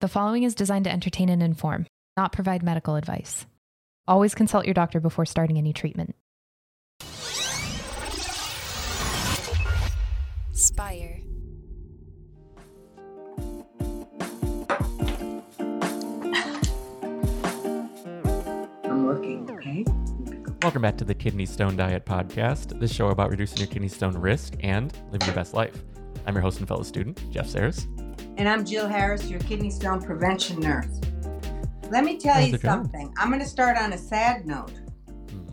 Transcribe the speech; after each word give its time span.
The 0.00 0.08
following 0.08 0.44
is 0.44 0.54
designed 0.54 0.84
to 0.86 0.90
entertain 0.90 1.28
and 1.28 1.42
inform, 1.42 1.86
not 2.16 2.32
provide 2.32 2.62
medical 2.62 2.96
advice. 2.96 3.44
Always 4.08 4.34
consult 4.34 4.64
your 4.64 4.72
doctor 4.72 4.98
before 4.98 5.26
starting 5.26 5.58
any 5.58 5.74
treatment. 5.74 6.16
Spire. 10.52 11.20
I'm 18.84 19.06
looking, 19.06 19.50
okay? 19.50 19.84
Welcome 20.62 20.80
back 20.80 20.96
to 20.96 21.04
the 21.04 21.14
Kidney 21.14 21.44
Stone 21.44 21.76
Diet 21.76 22.06
Podcast, 22.06 22.80
the 22.80 22.88
show 22.88 23.08
about 23.08 23.28
reducing 23.28 23.58
your 23.58 23.66
kidney 23.66 23.88
stone 23.88 24.16
risk 24.16 24.54
and 24.60 24.94
living 25.12 25.26
your 25.26 25.34
best 25.34 25.52
life. 25.52 25.76
I'm 26.26 26.32
your 26.34 26.40
host 26.40 26.58
and 26.58 26.66
fellow 26.66 26.84
student, 26.84 27.22
Jeff 27.30 27.48
Sayers. 27.48 27.86
And 28.36 28.48
I'm 28.48 28.64
Jill 28.64 28.88
Harris, 28.88 29.28
your 29.28 29.40
kidney 29.40 29.70
stone 29.70 30.00
prevention 30.00 30.60
nurse. 30.60 31.00
Let 31.90 32.04
me 32.04 32.16
tell 32.16 32.34
How's 32.34 32.48
you 32.48 32.54
it 32.54 32.62
going? 32.62 32.84
something. 32.84 33.14
I'm 33.18 33.28
going 33.28 33.40
to 33.42 33.48
start 33.48 33.76
on 33.76 33.92
a 33.92 33.98
sad 33.98 34.46
note. 34.46 34.72
Hmm. 35.08 35.46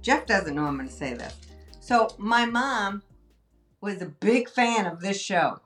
Jeff 0.00 0.26
doesn't 0.26 0.54
know 0.54 0.64
I'm 0.64 0.76
going 0.76 0.88
to 0.88 0.94
say 0.94 1.14
this. 1.14 1.34
So, 1.80 2.08
my 2.18 2.46
mom 2.46 3.02
was 3.80 4.00
a 4.00 4.06
big 4.06 4.48
fan 4.48 4.86
of 4.86 5.00
this 5.00 5.20
show. 5.20 5.60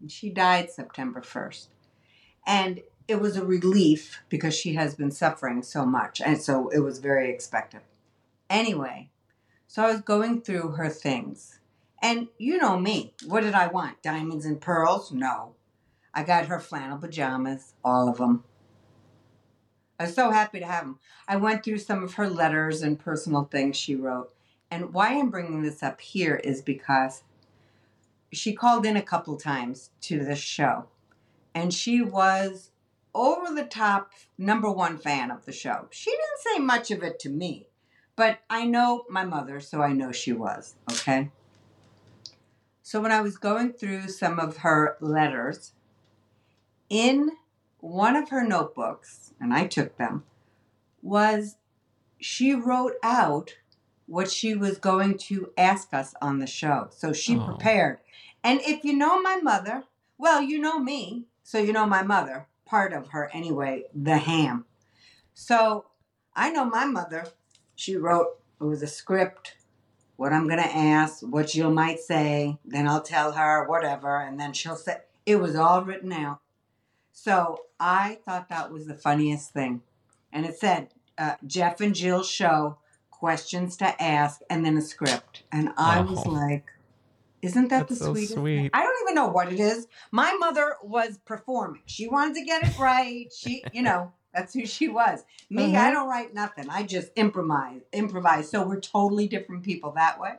And 0.00 0.10
she 0.10 0.30
died 0.30 0.70
September 0.70 1.20
1st. 1.20 1.68
And 2.46 2.80
it 3.06 3.20
was 3.20 3.36
a 3.36 3.44
relief 3.44 4.22
because 4.28 4.54
she 4.54 4.74
has 4.74 4.94
been 4.94 5.10
suffering 5.10 5.62
so 5.62 5.84
much. 5.86 6.20
And 6.20 6.40
so 6.40 6.68
it 6.70 6.80
was 6.80 6.98
very 6.98 7.30
expected. 7.30 7.82
Anyway, 8.48 9.10
so 9.66 9.84
I 9.84 9.92
was 9.92 10.00
going 10.00 10.40
through 10.42 10.72
her 10.72 10.88
things. 10.88 11.59
And 12.02 12.28
you 12.38 12.58
know 12.58 12.78
me. 12.78 13.14
What 13.26 13.42
did 13.42 13.54
I 13.54 13.66
want? 13.66 14.02
Diamonds 14.02 14.46
and 14.46 14.60
pearls? 14.60 15.12
No. 15.12 15.54
I 16.14 16.24
got 16.24 16.46
her 16.46 16.58
flannel 16.58 16.98
pajamas, 16.98 17.74
all 17.84 18.08
of 18.08 18.16
them. 18.18 18.44
I 19.98 20.04
was 20.04 20.14
so 20.14 20.30
happy 20.30 20.60
to 20.60 20.66
have 20.66 20.84
them. 20.84 20.98
I 21.28 21.36
went 21.36 21.62
through 21.62 21.78
some 21.78 22.02
of 22.02 22.14
her 22.14 22.28
letters 22.28 22.82
and 22.82 22.98
personal 22.98 23.44
things 23.44 23.76
she 23.76 23.94
wrote. 23.94 24.32
And 24.70 24.94
why 24.94 25.18
I'm 25.18 25.30
bringing 25.30 25.62
this 25.62 25.82
up 25.82 26.00
here 26.00 26.36
is 26.36 26.62
because 26.62 27.22
she 28.32 28.54
called 28.54 28.86
in 28.86 28.96
a 28.96 29.02
couple 29.02 29.36
times 29.36 29.90
to 30.02 30.24
this 30.24 30.38
show. 30.38 30.86
And 31.54 31.74
she 31.74 32.00
was 32.00 32.70
over 33.14 33.54
the 33.54 33.64
top 33.64 34.12
number 34.38 34.70
one 34.70 34.96
fan 34.96 35.30
of 35.30 35.44
the 35.44 35.52
show. 35.52 35.88
She 35.90 36.10
didn't 36.10 36.54
say 36.54 36.58
much 36.60 36.90
of 36.90 37.02
it 37.02 37.18
to 37.20 37.28
me, 37.28 37.66
but 38.16 38.38
I 38.48 38.64
know 38.64 39.04
my 39.10 39.24
mother, 39.24 39.60
so 39.60 39.82
I 39.82 39.92
know 39.92 40.12
she 40.12 40.32
was, 40.32 40.76
okay? 40.92 41.30
So 42.90 43.00
when 43.00 43.12
I 43.12 43.20
was 43.20 43.38
going 43.38 43.74
through 43.74 44.08
some 44.08 44.40
of 44.40 44.56
her 44.56 44.96
letters, 45.00 45.74
in 46.88 47.30
one 47.78 48.16
of 48.16 48.30
her 48.30 48.42
notebooks, 48.44 49.32
and 49.40 49.54
I 49.54 49.68
took 49.68 49.96
them, 49.96 50.24
was 51.00 51.54
she 52.18 52.52
wrote 52.52 52.94
out 53.00 53.52
what 54.06 54.28
she 54.28 54.56
was 54.56 54.78
going 54.78 55.18
to 55.18 55.52
ask 55.56 55.94
us 55.94 56.16
on 56.20 56.40
the 56.40 56.48
show. 56.48 56.88
So 56.90 57.12
she 57.12 57.36
Oh. 57.36 57.44
prepared. 57.44 58.00
And 58.42 58.60
if 58.62 58.84
you 58.84 58.94
know 58.94 59.22
my 59.22 59.36
mother, 59.36 59.84
well, 60.18 60.42
you 60.42 60.58
know 60.58 60.80
me, 60.80 61.26
so 61.44 61.58
you 61.58 61.72
know 61.72 61.86
my 61.86 62.02
mother, 62.02 62.48
part 62.64 62.92
of 62.92 63.10
her 63.10 63.30
anyway, 63.32 63.84
the 63.94 64.18
ham. 64.18 64.64
So 65.32 65.84
I 66.34 66.50
know 66.50 66.64
my 66.64 66.86
mother. 66.86 67.28
She 67.76 67.94
wrote, 67.94 68.40
it 68.60 68.64
was 68.64 68.82
a 68.82 68.88
script, 68.88 69.54
what 70.20 70.34
I'm 70.34 70.48
going 70.48 70.62
to 70.62 70.76
ask, 70.76 71.22
what 71.22 71.48
Jill 71.48 71.70
might 71.70 71.98
say, 71.98 72.58
then 72.62 72.86
I'll 72.86 73.00
tell 73.00 73.32
her, 73.32 73.66
whatever, 73.66 74.20
and 74.20 74.38
then 74.38 74.52
she'll 74.52 74.76
say, 74.76 74.98
it 75.24 75.36
was 75.36 75.56
all 75.56 75.82
written 75.82 76.12
out. 76.12 76.40
So 77.10 77.62
I 77.80 78.18
thought 78.26 78.50
that 78.50 78.70
was 78.70 78.86
the 78.86 78.92
funniest 78.92 79.54
thing. 79.54 79.80
And 80.30 80.44
it 80.44 80.58
said, 80.58 80.88
uh, 81.16 81.36
Jeff 81.46 81.80
and 81.80 81.94
Jill 81.94 82.22
show 82.22 82.76
questions 83.10 83.78
to 83.78 84.02
ask 84.02 84.42
and 84.50 84.62
then 84.62 84.76
a 84.76 84.82
script. 84.82 85.44
And 85.50 85.70
I 85.78 86.02
was 86.02 86.26
like, 86.26 86.66
isn't 87.40 87.68
that 87.68 87.88
That's 87.88 88.00
the 88.00 88.04
so 88.04 88.12
sweetest? 88.12 88.34
sweet. 88.34 88.70
I 88.74 88.82
don't 88.82 89.02
even 89.02 89.14
know 89.14 89.28
what 89.28 89.50
it 89.50 89.58
is. 89.58 89.86
My 90.10 90.36
mother 90.38 90.76
was 90.82 91.16
performing. 91.24 91.80
She 91.86 92.08
wanted 92.08 92.34
to 92.34 92.44
get 92.44 92.62
it 92.62 92.78
right. 92.78 93.32
She, 93.34 93.64
you 93.72 93.80
know, 93.80 94.12
that's 94.32 94.54
who 94.54 94.66
she 94.66 94.88
was. 94.88 95.24
Me, 95.48 95.76
I 95.76 95.90
Mhm. 95.90 95.92
don't 95.92 96.08
write 96.08 96.34
nothing. 96.34 96.68
I 96.70 96.82
just 96.84 97.10
improvise, 97.16 97.82
improvise. 97.92 98.48
So 98.50 98.66
we're 98.66 98.80
totally 98.80 99.26
different 99.26 99.62
people 99.64 99.90
that 99.92 100.20
way. 100.20 100.34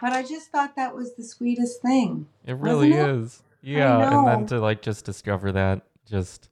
But 0.00 0.12
I 0.12 0.22
just 0.22 0.50
thought 0.50 0.76
that 0.76 0.94
was 0.94 1.14
the 1.14 1.24
sweetest 1.24 1.82
thing. 1.82 2.26
It 2.46 2.56
really 2.56 2.92
it? 2.92 3.08
is. 3.08 3.42
Yeah, 3.62 4.08
and 4.10 4.26
then 4.26 4.46
to 4.46 4.60
like 4.60 4.80
just 4.80 5.04
discover 5.04 5.52
that, 5.52 5.82
just 6.06 6.48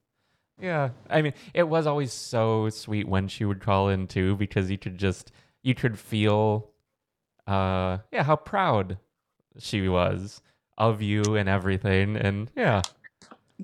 yeah. 0.60 0.90
I 1.08 1.22
mean, 1.22 1.32
it 1.54 1.62
was 1.62 1.86
always 1.86 2.12
so 2.12 2.68
sweet 2.68 3.08
when 3.08 3.28
she 3.28 3.44
would 3.46 3.60
call 3.60 3.88
in 3.88 4.06
too, 4.06 4.36
because 4.36 4.70
you 4.70 4.76
could 4.76 4.98
just 4.98 5.32
you 5.62 5.74
could 5.74 5.98
feel, 5.98 6.68
uh, 7.46 7.98
yeah, 8.12 8.24
how 8.24 8.36
proud 8.36 8.98
she 9.58 9.88
was 9.88 10.42
of 10.76 11.00
you 11.00 11.36
and 11.36 11.48
everything, 11.48 12.16
and 12.16 12.50
yeah, 12.54 12.82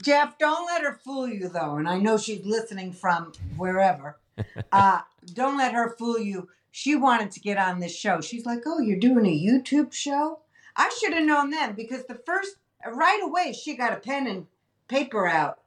Jeff, 0.03 0.39
don't 0.39 0.67
let 0.67 0.83
her 0.83 0.99
fool 1.05 1.29
you 1.29 1.49
though. 1.49 1.77
And 1.77 1.89
I 1.89 1.99
know 1.99 2.19
she's 2.19 2.45
listening 2.45 2.93
from 2.93 3.33
wherever. 3.57 4.19
Uh, 4.73 4.99
don't 5.33 5.57
let 5.57 5.73
her 5.73 5.95
fool 5.97 6.19
you. 6.19 6.49
She 6.73 6.97
wanted 6.97 7.31
to 7.31 7.41
get 7.41 7.57
on 7.57 7.79
this 7.79 7.95
show. 7.95 8.21
She's 8.21 8.45
like, 8.45 8.63
"Oh, 8.67 8.81
you're 8.81 8.99
doing 8.99 9.27
a 9.27 9.29
YouTube 9.29 9.93
show?" 9.93 10.41
I 10.77 10.91
should 10.99 11.13
have 11.13 11.25
known 11.25 11.51
then 11.51 11.75
because 11.75 12.07
the 12.07 12.17
first 12.27 12.57
right 12.85 13.21
away 13.23 13.53
she 13.53 13.77
got 13.77 13.93
a 13.93 13.97
pen 13.97 14.27
and 14.27 14.47
paper 14.89 15.29
out, 15.29 15.61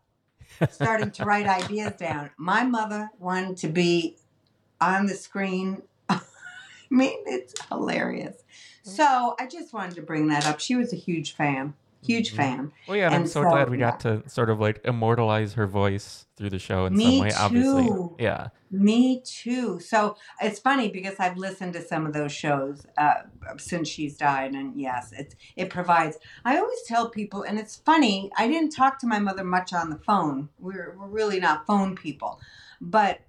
starting 0.70 1.12
to 1.12 1.24
write 1.24 1.48
ideas 1.48 1.94
down. 1.94 2.32
My 2.38 2.64
mother 2.64 3.10
wanted 3.20 3.56
to 3.58 3.70
be 3.70 4.18
on 4.82 5.06
the 5.06 5.16
screen. 5.16 5.82
I 6.10 6.20
mean, 6.90 7.20
it's 7.26 7.54
hilarious. 7.70 8.44
So 8.84 9.36
I 9.40 9.48
just 9.48 9.74
wanted 9.74 9.96
to 9.96 10.02
bring 10.02 10.28
that 10.28 10.46
up. 10.46 10.60
She 10.60 10.76
was 10.76 10.94
a 10.94 10.98
huge 10.98 11.36
fan, 11.36 11.74
huge 12.06 12.32
Mhm. 12.32 12.36
fan. 12.36 12.72
Well, 12.88 12.98
yeah, 12.98 13.08
and, 13.08 13.16
I'm 13.16 13.28
so, 13.28 13.44
so, 13.44 13.50
glad 13.50 13.70
we 13.70 13.78
yeah. 13.78 13.92
got 13.92 14.00
to 14.02 14.30
sort 14.30 14.50
of 14.50 14.60
like 14.60 14.82
immortalize 14.86 15.54
her 15.54 15.68
voice 15.68 16.26
through 16.36 16.52
the 16.52 16.60
show 16.60 16.86
in 16.86 16.96
Me 16.96 17.04
some 17.04 17.20
way. 17.20 17.32
Obviously, 17.34 17.90
yeah. 18.20 18.50
Me 18.70 19.22
too. 19.26 19.80
So 19.80 20.18
it's 20.42 20.60
funny 20.60 20.90
because 20.90 21.16
I've 21.20 21.38
listened 21.38 21.74
to 21.74 21.82
some 21.82 22.06
of 22.06 22.14
those 22.14 22.32
shows 22.32 22.86
uh, 22.98 23.22
since 23.58 23.88
she's 23.88 24.18
died, 24.18 24.54
and 24.54 24.80
yes, 24.80 25.12
it 25.14 25.36
it 25.56 25.70
provides. 25.70 26.18
I 26.46 26.58
always 26.58 26.82
tell 26.86 27.10
people, 27.10 27.44
and 27.44 27.58
it's 27.58 27.78
funny. 27.78 28.32
I 28.38 28.48
didn't 28.48 28.72
talk 28.72 29.00
to 29.00 29.08
my 29.08 29.20
mother 29.20 29.44
much 29.44 29.74
on 29.74 29.90
the 29.90 29.98
phone. 29.98 30.50
We're 30.60 30.96
we're 30.98 31.08
really 31.08 31.40
not 31.40 31.66
phone 31.66 31.96
people, 31.96 32.40
but 32.82 33.22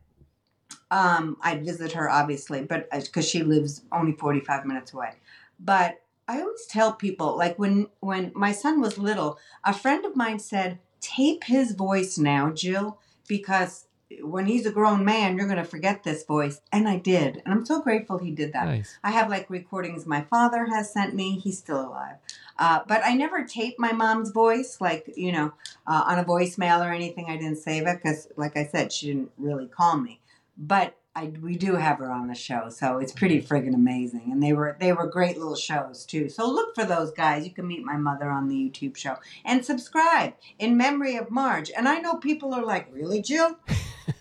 um, 0.90 1.36
I'd 1.42 1.64
visit 1.64 1.92
her 1.92 2.08
obviously, 2.10 2.62
but 2.62 2.88
because 2.90 3.28
she 3.28 3.42
lives 3.42 3.82
only 3.92 4.12
forty 4.12 4.40
five 4.40 4.64
minutes 4.64 4.92
away. 4.92 5.14
But 5.60 6.00
I 6.28 6.40
always 6.40 6.66
tell 6.66 6.92
people, 6.92 7.36
like 7.36 7.58
when 7.58 7.88
when 8.00 8.32
my 8.34 8.52
son 8.52 8.80
was 8.80 8.98
little, 8.98 9.38
a 9.64 9.72
friend 9.72 10.04
of 10.04 10.14
mine 10.14 10.38
said, 10.38 10.78
"Tape 11.00 11.44
his 11.44 11.72
voice 11.72 12.18
now, 12.18 12.50
Jill, 12.50 12.98
because." 13.26 13.86
when 14.22 14.46
he's 14.46 14.64
a 14.64 14.70
grown 14.70 15.04
man, 15.04 15.36
you're 15.36 15.46
going 15.46 15.58
to 15.58 15.64
forget 15.64 16.02
this 16.02 16.24
voice. 16.24 16.60
And 16.72 16.88
I 16.88 16.96
did. 16.96 17.42
And 17.44 17.52
I'm 17.52 17.66
so 17.66 17.82
grateful 17.82 18.18
he 18.18 18.30
did 18.30 18.52
that. 18.54 18.66
Nice. 18.66 18.98
I 19.04 19.10
have 19.10 19.28
like 19.28 19.50
recordings 19.50 20.06
my 20.06 20.22
father 20.22 20.66
has 20.66 20.92
sent 20.92 21.14
me. 21.14 21.38
He's 21.38 21.58
still 21.58 21.80
alive. 21.80 22.16
Uh, 22.58 22.80
but 22.86 23.02
I 23.04 23.14
never 23.14 23.44
taped 23.44 23.78
my 23.78 23.92
mom's 23.92 24.30
voice, 24.30 24.80
like, 24.80 25.12
you 25.16 25.30
know, 25.30 25.52
uh, 25.86 26.04
on 26.06 26.18
a 26.18 26.24
voicemail 26.24 26.84
or 26.84 26.92
anything. 26.92 27.26
I 27.28 27.36
didn't 27.36 27.58
save 27.58 27.86
it 27.86 28.00
because, 28.02 28.28
like 28.36 28.56
I 28.56 28.64
said, 28.64 28.92
she 28.92 29.08
didn't 29.08 29.30
really 29.36 29.66
call 29.66 29.98
me. 29.98 30.20
But 30.56 30.96
I, 31.18 31.32
we 31.42 31.56
do 31.56 31.74
have 31.74 31.98
her 31.98 32.10
on 32.12 32.28
the 32.28 32.34
show, 32.34 32.68
so 32.68 32.98
it's 32.98 33.10
pretty 33.12 33.42
friggin' 33.42 33.74
amazing. 33.74 34.30
And 34.30 34.40
they 34.42 34.52
were 34.52 34.76
they 34.78 34.92
were 34.92 35.06
great 35.08 35.36
little 35.36 35.56
shows 35.56 36.04
too. 36.06 36.28
So 36.28 36.48
look 36.48 36.74
for 36.76 36.84
those 36.84 37.10
guys. 37.10 37.44
You 37.44 37.52
can 37.52 37.66
meet 37.66 37.84
my 37.84 37.96
mother 37.96 38.30
on 38.30 38.48
the 38.48 38.54
YouTube 38.54 38.96
show 38.96 39.16
and 39.44 39.64
subscribe 39.64 40.34
in 40.58 40.76
memory 40.76 41.16
of 41.16 41.30
Marge. 41.30 41.70
And 41.76 41.88
I 41.88 41.98
know 41.98 42.16
people 42.16 42.54
are 42.54 42.64
like, 42.64 42.86
really, 42.92 43.20
Jill? 43.20 43.56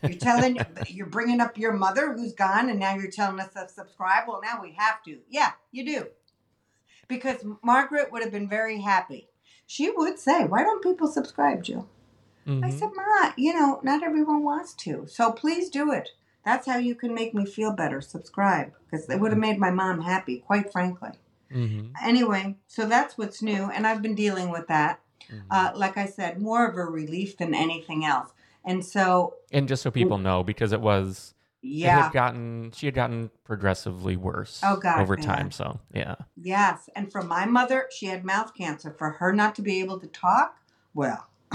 You're 0.02 0.14
telling, 0.18 0.58
you're 0.88 1.06
bringing 1.06 1.40
up 1.40 1.58
your 1.58 1.74
mother 1.74 2.14
who's 2.14 2.34
gone, 2.34 2.70
and 2.70 2.80
now 2.80 2.96
you're 2.96 3.12
telling 3.12 3.40
us 3.40 3.54
to 3.54 3.70
subscribe. 3.70 4.24
Well, 4.28 4.42
now 4.44 4.60
we 4.62 4.74
have 4.78 5.04
to. 5.04 5.20
Yeah, 5.30 5.52
you 5.72 5.86
do, 5.86 6.08
because 7.08 7.46
Margaret 7.64 8.12
would 8.12 8.24
have 8.24 8.32
been 8.32 8.50
very 8.50 8.82
happy. 8.82 9.30
She 9.66 9.92
would 9.92 10.18
say, 10.18 10.46
"Why 10.46 10.64
don't 10.64 10.84
people 10.84 11.08
subscribe, 11.08 11.64
Jill?" 11.64 11.90
I 12.48 12.50
Mhm. 12.50 12.80
said, 12.80 12.90
"Ma, 12.96 13.34
you 13.36 13.54
know, 13.54 13.82
not 13.84 14.04
everyone 14.04 14.42
wants 14.44 14.74
to, 14.76 15.06
so 15.08 15.32
please 15.34 15.70
do 15.70 15.92
it. 15.92 16.10
That's 16.48 16.66
how 16.66 16.78
you 16.78 16.96
can 16.96 17.14
make 17.14 17.34
me 17.34 17.46
feel 17.46 17.74
better. 17.74 18.00
Subscribe, 18.00 18.72
because 18.86 19.10
it 19.10 19.20
would 19.20 19.32
have 19.32 19.40
made 19.40 19.60
my 19.60 19.70
mom 19.70 20.00
happy, 20.00 20.40
quite 20.40 20.72
frankly." 20.72 21.12
Mhm. 21.52 21.92
Anyway, 22.02 22.56
so 22.68 22.86
that's 22.86 23.18
what's 23.18 23.42
new, 23.42 23.70
and 23.70 23.86
I've 23.86 24.02
been 24.02 24.16
dealing 24.16 24.50
with 24.50 24.68
that. 24.68 25.02
Mhm. 25.30 25.44
Uh, 25.52 25.72
like 25.76 25.98
I 25.98 26.06
said, 26.06 26.42
more 26.42 26.66
of 26.66 26.78
a 26.78 26.86
relief 26.86 27.36
than 27.36 27.54
anything 27.54 28.06
else. 28.06 28.32
And 28.64 28.86
so, 28.86 29.34
and 29.52 29.68
just 29.68 29.84
so 29.84 29.92
people 29.92 30.18
know, 30.18 30.42
because 30.42 30.72
it 30.72 30.80
was 30.80 31.34
it 31.62 31.68
yeah, 31.68 32.04
had 32.04 32.14
gotten 32.14 32.72
she 32.72 32.86
had 32.86 32.96
gotten 32.96 33.30
progressively 33.44 34.16
worse 34.16 34.62
Oh, 34.64 34.78
God, 34.78 35.02
over 35.02 35.18
yeah. 35.18 35.26
time. 35.26 35.52
So 35.52 35.82
yeah, 35.94 36.16
Yes, 36.38 36.90
and 36.96 37.12
for 37.12 37.24
my 37.24 37.46
mother, 37.46 37.90
she 37.92 38.06
had 38.06 38.24
mouth 38.24 38.54
cancer. 38.54 38.96
For 38.98 39.10
her 39.20 39.34
not 39.34 39.54
to 39.56 39.62
be 39.62 39.82
able 39.82 40.00
to 40.00 40.08
talk, 40.08 40.56
well, 40.94 41.28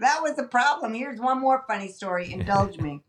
that 0.00 0.22
was 0.22 0.34
the 0.34 0.48
problem. 0.48 0.94
Here's 0.94 1.20
one 1.20 1.40
more 1.40 1.62
funny 1.68 1.86
story. 1.86 2.32
Indulge 2.32 2.78
me. 2.78 3.04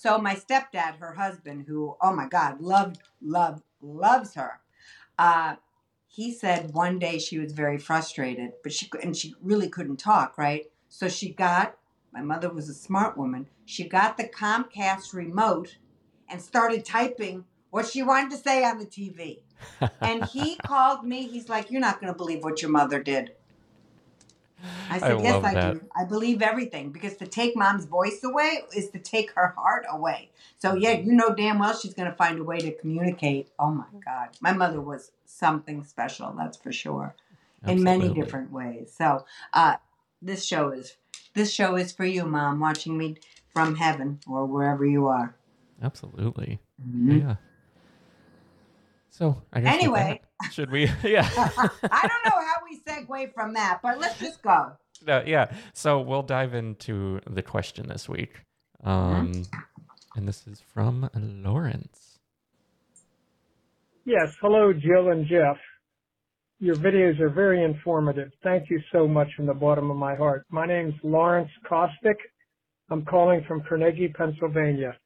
So 0.00 0.16
my 0.16 0.34
stepdad, 0.34 0.96
her 0.96 1.12
husband, 1.12 1.66
who 1.68 1.94
oh 2.00 2.14
my 2.14 2.26
God, 2.26 2.62
loved, 2.62 3.02
loved, 3.20 3.64
loves 3.82 4.32
her. 4.32 4.60
Uh, 5.18 5.56
he 6.06 6.32
said 6.32 6.72
one 6.72 6.98
day 6.98 7.18
she 7.18 7.38
was 7.38 7.52
very 7.52 7.76
frustrated, 7.76 8.52
but 8.62 8.72
she 8.72 8.88
and 9.02 9.14
she 9.14 9.34
really 9.42 9.68
couldn't 9.68 9.98
talk, 9.98 10.38
right? 10.38 10.70
So 10.88 11.10
she 11.10 11.34
got 11.34 11.76
my 12.14 12.22
mother 12.22 12.48
was 12.48 12.70
a 12.70 12.74
smart 12.74 13.18
woman. 13.18 13.50
She 13.66 13.86
got 13.86 14.16
the 14.16 14.24
Comcast 14.26 15.12
remote 15.12 15.76
and 16.30 16.40
started 16.40 16.86
typing 16.86 17.44
what 17.68 17.86
she 17.86 18.02
wanted 18.02 18.30
to 18.30 18.38
say 18.38 18.64
on 18.64 18.78
the 18.78 18.86
TV. 18.86 19.42
and 20.00 20.24
he 20.24 20.56
called 20.64 21.04
me. 21.04 21.28
He's 21.28 21.50
like, 21.50 21.70
"You're 21.70 21.82
not 21.82 22.00
going 22.00 22.10
to 22.10 22.16
believe 22.16 22.42
what 22.42 22.62
your 22.62 22.70
mother 22.70 23.02
did." 23.02 23.32
I 24.90 24.98
said, 24.98 25.18
I 25.18 25.22
"Yes, 25.22 25.44
I 25.44 25.54
that. 25.54 25.74
do. 25.74 25.80
I 25.96 26.04
believe 26.04 26.42
everything 26.42 26.90
because 26.90 27.16
to 27.18 27.26
take 27.26 27.56
mom's 27.56 27.84
voice 27.84 28.22
away 28.24 28.62
is 28.74 28.90
to 28.90 28.98
take 28.98 29.32
her 29.32 29.54
heart 29.56 29.84
away. 29.88 30.30
So 30.58 30.74
yeah, 30.74 30.92
you 30.92 31.12
know 31.12 31.34
damn 31.34 31.58
well 31.58 31.76
she's 31.76 31.94
going 31.94 32.10
to 32.10 32.16
find 32.16 32.38
a 32.38 32.44
way 32.44 32.58
to 32.58 32.72
communicate. 32.72 33.48
Oh 33.58 33.70
my 33.70 33.86
God, 34.04 34.30
my 34.40 34.52
mother 34.52 34.80
was 34.80 35.12
something 35.24 35.84
special. 35.84 36.34
That's 36.36 36.56
for 36.56 36.72
sure, 36.72 37.14
in 37.66 37.82
many 37.84 38.08
different 38.12 38.52
ways. 38.52 38.92
So 38.96 39.24
uh, 39.52 39.76
this 40.20 40.44
show 40.44 40.70
is 40.70 40.96
this 41.34 41.52
show 41.52 41.76
is 41.76 41.92
for 41.92 42.04
you, 42.04 42.24
mom, 42.24 42.60
watching 42.60 42.98
me 42.98 43.16
from 43.52 43.76
heaven 43.76 44.20
or 44.26 44.46
wherever 44.46 44.84
you 44.84 45.06
are. 45.06 45.36
Absolutely. 45.82 46.58
Mhm. 46.84 47.20
Yeah. 47.20 47.36
So 49.10 49.42
I 49.52 49.60
guess 49.60 49.74
Anyway. 49.74 50.20
that, 50.40 50.52
should 50.52 50.70
we? 50.70 50.84
Yeah. 51.04 51.28
I 51.36 52.08
don't 52.08 52.24
know 52.24 52.40
how 52.40 52.56
we 52.68 52.80
segue 52.86 53.34
from 53.34 53.54
that, 53.54 53.80
but 53.82 53.98
let's 53.98 54.18
just 54.18 54.42
go. 54.42 54.72
No, 55.06 55.22
yeah. 55.26 55.50
So 55.74 56.00
we'll 56.00 56.22
dive 56.22 56.54
into 56.54 57.20
the 57.28 57.42
question 57.42 57.88
this 57.88 58.08
week. 58.08 58.42
Um, 58.84 59.42
and 60.16 60.26
this 60.28 60.46
is 60.46 60.60
from 60.72 61.10
Lawrence. 61.14 62.18
Yes, 64.04 64.34
hello, 64.40 64.72
Jill 64.72 65.10
and 65.10 65.26
Jeff. 65.26 65.56
Your 66.58 66.76
videos 66.76 67.20
are 67.20 67.30
very 67.30 67.62
informative. 67.64 68.30
Thank 68.42 68.68
you 68.70 68.80
so 68.92 69.06
much 69.08 69.28
from 69.36 69.46
the 69.46 69.54
bottom 69.54 69.90
of 69.90 69.96
my 69.96 70.14
heart. 70.14 70.44
My 70.50 70.66
name's 70.66 70.94
Lawrence 71.02 71.50
Kostick. 71.70 72.16
I'm 72.90 73.04
calling 73.04 73.44
from 73.46 73.62
Carnegie, 73.68 74.08
Pennsylvania. 74.08 74.96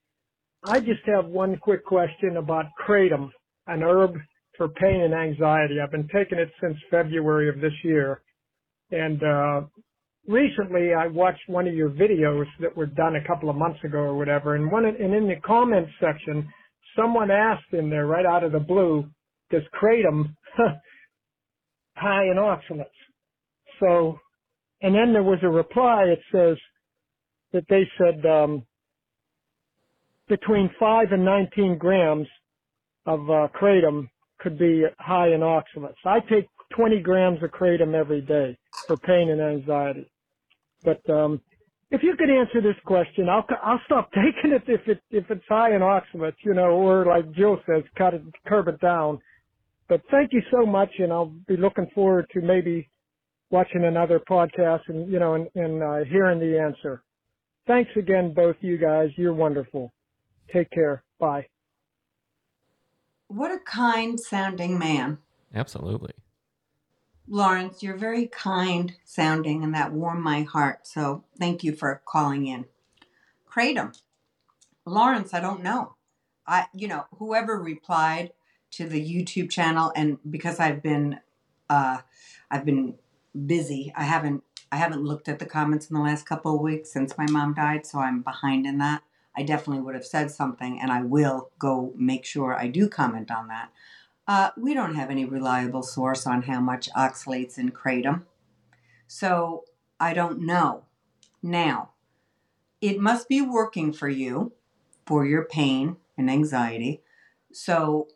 I 0.64 0.80
just 0.80 1.02
have 1.06 1.26
one 1.26 1.56
quick 1.58 1.84
question 1.84 2.38
about 2.38 2.66
kratom, 2.86 3.30
an 3.66 3.82
herb 3.82 4.14
for 4.56 4.68
pain 4.68 5.02
and 5.02 5.14
anxiety. 5.14 5.76
I've 5.80 5.90
been 5.90 6.08
taking 6.14 6.38
it 6.38 6.50
since 6.60 6.76
February 6.90 7.48
of 7.48 7.60
this 7.60 7.72
year. 7.82 8.22
And 8.90 9.22
uh, 9.22 9.62
recently 10.26 10.94
I 10.94 11.06
watched 11.08 11.48
one 11.48 11.66
of 11.66 11.74
your 11.74 11.90
videos 11.90 12.46
that 12.60 12.76
were 12.76 12.86
done 12.86 13.16
a 13.16 13.26
couple 13.26 13.50
of 13.50 13.56
months 13.56 13.80
ago 13.84 13.98
or 13.98 14.16
whatever. 14.16 14.54
And, 14.54 14.70
one, 14.70 14.84
and 14.84 15.14
in 15.14 15.26
the 15.26 15.40
comments 15.44 15.90
section, 16.00 16.48
someone 16.96 17.30
asked 17.30 17.72
in 17.72 17.90
there 17.90 18.06
right 18.06 18.26
out 18.26 18.44
of 18.44 18.52
the 18.52 18.60
blue, 18.60 19.08
does 19.50 19.62
kratom 19.80 20.34
high 21.96 22.24
in 22.24 22.36
oxalates? 22.36 22.86
So, 23.80 24.18
and 24.82 24.94
then 24.94 25.12
there 25.12 25.22
was 25.22 25.40
a 25.42 25.48
reply. 25.48 26.04
It 26.04 26.20
says 26.30 26.56
that 27.52 27.64
they 27.68 27.88
said 27.98 28.24
um, 28.26 28.64
between 30.28 30.70
five 30.78 31.08
and 31.10 31.24
19 31.24 31.78
grams 31.78 32.28
of 33.06 33.20
uh, 33.30 33.48
kratom 33.60 34.08
could 34.40 34.58
be 34.58 34.84
high 34.98 35.28
in 35.28 35.40
oxalates. 35.40 35.94
I 36.04 36.20
take 36.20 36.46
20 36.76 37.00
grams 37.00 37.42
of 37.42 37.50
kratom 37.50 37.94
every 37.94 38.20
day 38.20 38.56
for 38.86 38.96
pain 38.96 39.30
and 39.30 39.40
anxiety. 39.40 40.10
But 40.84 41.08
um, 41.10 41.40
if 41.90 42.02
you 42.02 42.14
could 42.16 42.30
answer 42.30 42.60
this 42.60 42.76
question, 42.84 43.28
I'll 43.28 43.46
I'll 43.62 43.80
stop 43.86 44.10
taking 44.14 44.52
it 44.52 44.62
if 44.66 44.86
it 44.86 45.00
if 45.10 45.30
it's 45.30 45.44
high 45.48 45.74
in 45.74 45.80
oxalates, 45.80 46.36
you 46.44 46.54
know, 46.54 46.70
or 46.70 47.06
like 47.06 47.30
Jill 47.32 47.58
says, 47.66 47.82
cut 47.96 48.14
it, 48.14 48.22
curb 48.46 48.68
it 48.68 48.80
down. 48.80 49.18
But 49.88 50.02
thank 50.10 50.32
you 50.32 50.42
so 50.50 50.66
much, 50.66 50.90
and 50.98 51.12
I'll 51.12 51.34
be 51.46 51.56
looking 51.56 51.88
forward 51.94 52.26
to 52.32 52.40
maybe 52.40 52.88
watching 53.50 53.84
another 53.84 54.20
podcast 54.28 54.80
and 54.88 55.10
you 55.10 55.18
know 55.18 55.34
and, 55.34 55.48
and 55.54 55.82
uh, 55.82 56.04
hearing 56.10 56.40
the 56.40 56.58
answer. 56.58 57.02
Thanks 57.66 57.90
again, 57.96 58.34
both 58.34 58.56
you 58.60 58.76
guys. 58.76 59.10
You're 59.16 59.34
wonderful. 59.34 59.92
Take 60.52 60.70
care. 60.70 61.02
Bye. 61.18 61.46
What 63.34 63.50
a 63.50 63.58
kind 63.58 64.20
sounding 64.20 64.78
man. 64.78 65.18
Absolutely. 65.52 66.12
Lawrence, 67.26 67.82
you're 67.82 67.96
very 67.96 68.28
kind 68.28 68.94
sounding, 69.04 69.64
and 69.64 69.74
that 69.74 69.92
warmed 69.92 70.22
my 70.22 70.42
heart. 70.42 70.86
So 70.86 71.24
thank 71.36 71.64
you 71.64 71.74
for 71.74 72.00
calling 72.06 72.46
in. 72.46 72.66
Kratom. 73.50 73.98
Lawrence, 74.86 75.34
I 75.34 75.40
don't 75.40 75.64
know. 75.64 75.96
I, 76.46 76.66
you 76.72 76.86
know, 76.86 77.06
whoever 77.18 77.58
replied 77.58 78.32
to 78.72 78.86
the 78.86 79.04
YouTube 79.04 79.50
channel, 79.50 79.90
and 79.96 80.18
because 80.30 80.60
I've 80.60 80.80
been, 80.80 81.18
uh, 81.68 82.02
I've 82.52 82.64
been 82.64 82.94
busy. 83.46 83.92
I 83.96 84.04
haven't, 84.04 84.44
I 84.70 84.76
haven't 84.76 85.02
looked 85.02 85.28
at 85.28 85.40
the 85.40 85.46
comments 85.46 85.90
in 85.90 85.96
the 85.96 86.02
last 86.02 86.24
couple 86.24 86.54
of 86.54 86.60
weeks 86.60 86.92
since 86.92 87.18
my 87.18 87.26
mom 87.28 87.54
died, 87.54 87.84
so 87.84 87.98
I'm 87.98 88.22
behind 88.22 88.64
in 88.64 88.78
that. 88.78 89.02
I 89.36 89.42
definitely 89.42 89.82
would 89.82 89.94
have 89.94 90.06
said 90.06 90.30
something, 90.30 90.80
and 90.80 90.92
I 90.92 91.02
will 91.02 91.50
go 91.58 91.92
make 91.96 92.24
sure 92.24 92.54
I 92.54 92.68
do 92.68 92.88
comment 92.88 93.30
on 93.30 93.48
that. 93.48 93.70
Uh, 94.26 94.50
we 94.56 94.74
don't 94.74 94.94
have 94.94 95.10
any 95.10 95.24
reliable 95.24 95.82
source 95.82 96.26
on 96.26 96.42
how 96.42 96.60
much 96.60 96.88
oxalates 96.92 97.58
in 97.58 97.70
kratom, 97.72 98.22
so 99.06 99.64
I 100.00 100.14
don't 100.14 100.40
know. 100.40 100.84
Now, 101.42 101.90
it 102.80 103.00
must 103.00 103.28
be 103.28 103.40
working 103.42 103.92
for 103.92 104.08
you 104.08 104.52
for 105.06 105.26
your 105.26 105.44
pain 105.44 105.96
and 106.16 106.30
anxiety. 106.30 107.02
So 107.52 108.08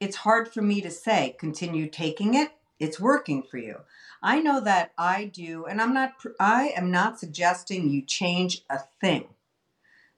it's 0.00 0.16
hard 0.16 0.52
for 0.52 0.62
me 0.62 0.80
to 0.80 0.90
say 0.90 1.36
continue 1.38 1.88
taking 1.88 2.34
it. 2.34 2.52
It's 2.78 2.98
working 2.98 3.42
for 3.42 3.58
you. 3.58 3.80
I 4.22 4.40
know 4.40 4.60
that 4.60 4.92
I 4.96 5.24
do, 5.24 5.64
and 5.66 5.80
I'm 5.80 5.92
not. 5.92 6.12
I 6.38 6.72
am 6.76 6.90
not 6.90 7.18
suggesting 7.18 7.90
you 7.90 8.02
change 8.02 8.62
a 8.70 8.78
thing. 9.00 9.28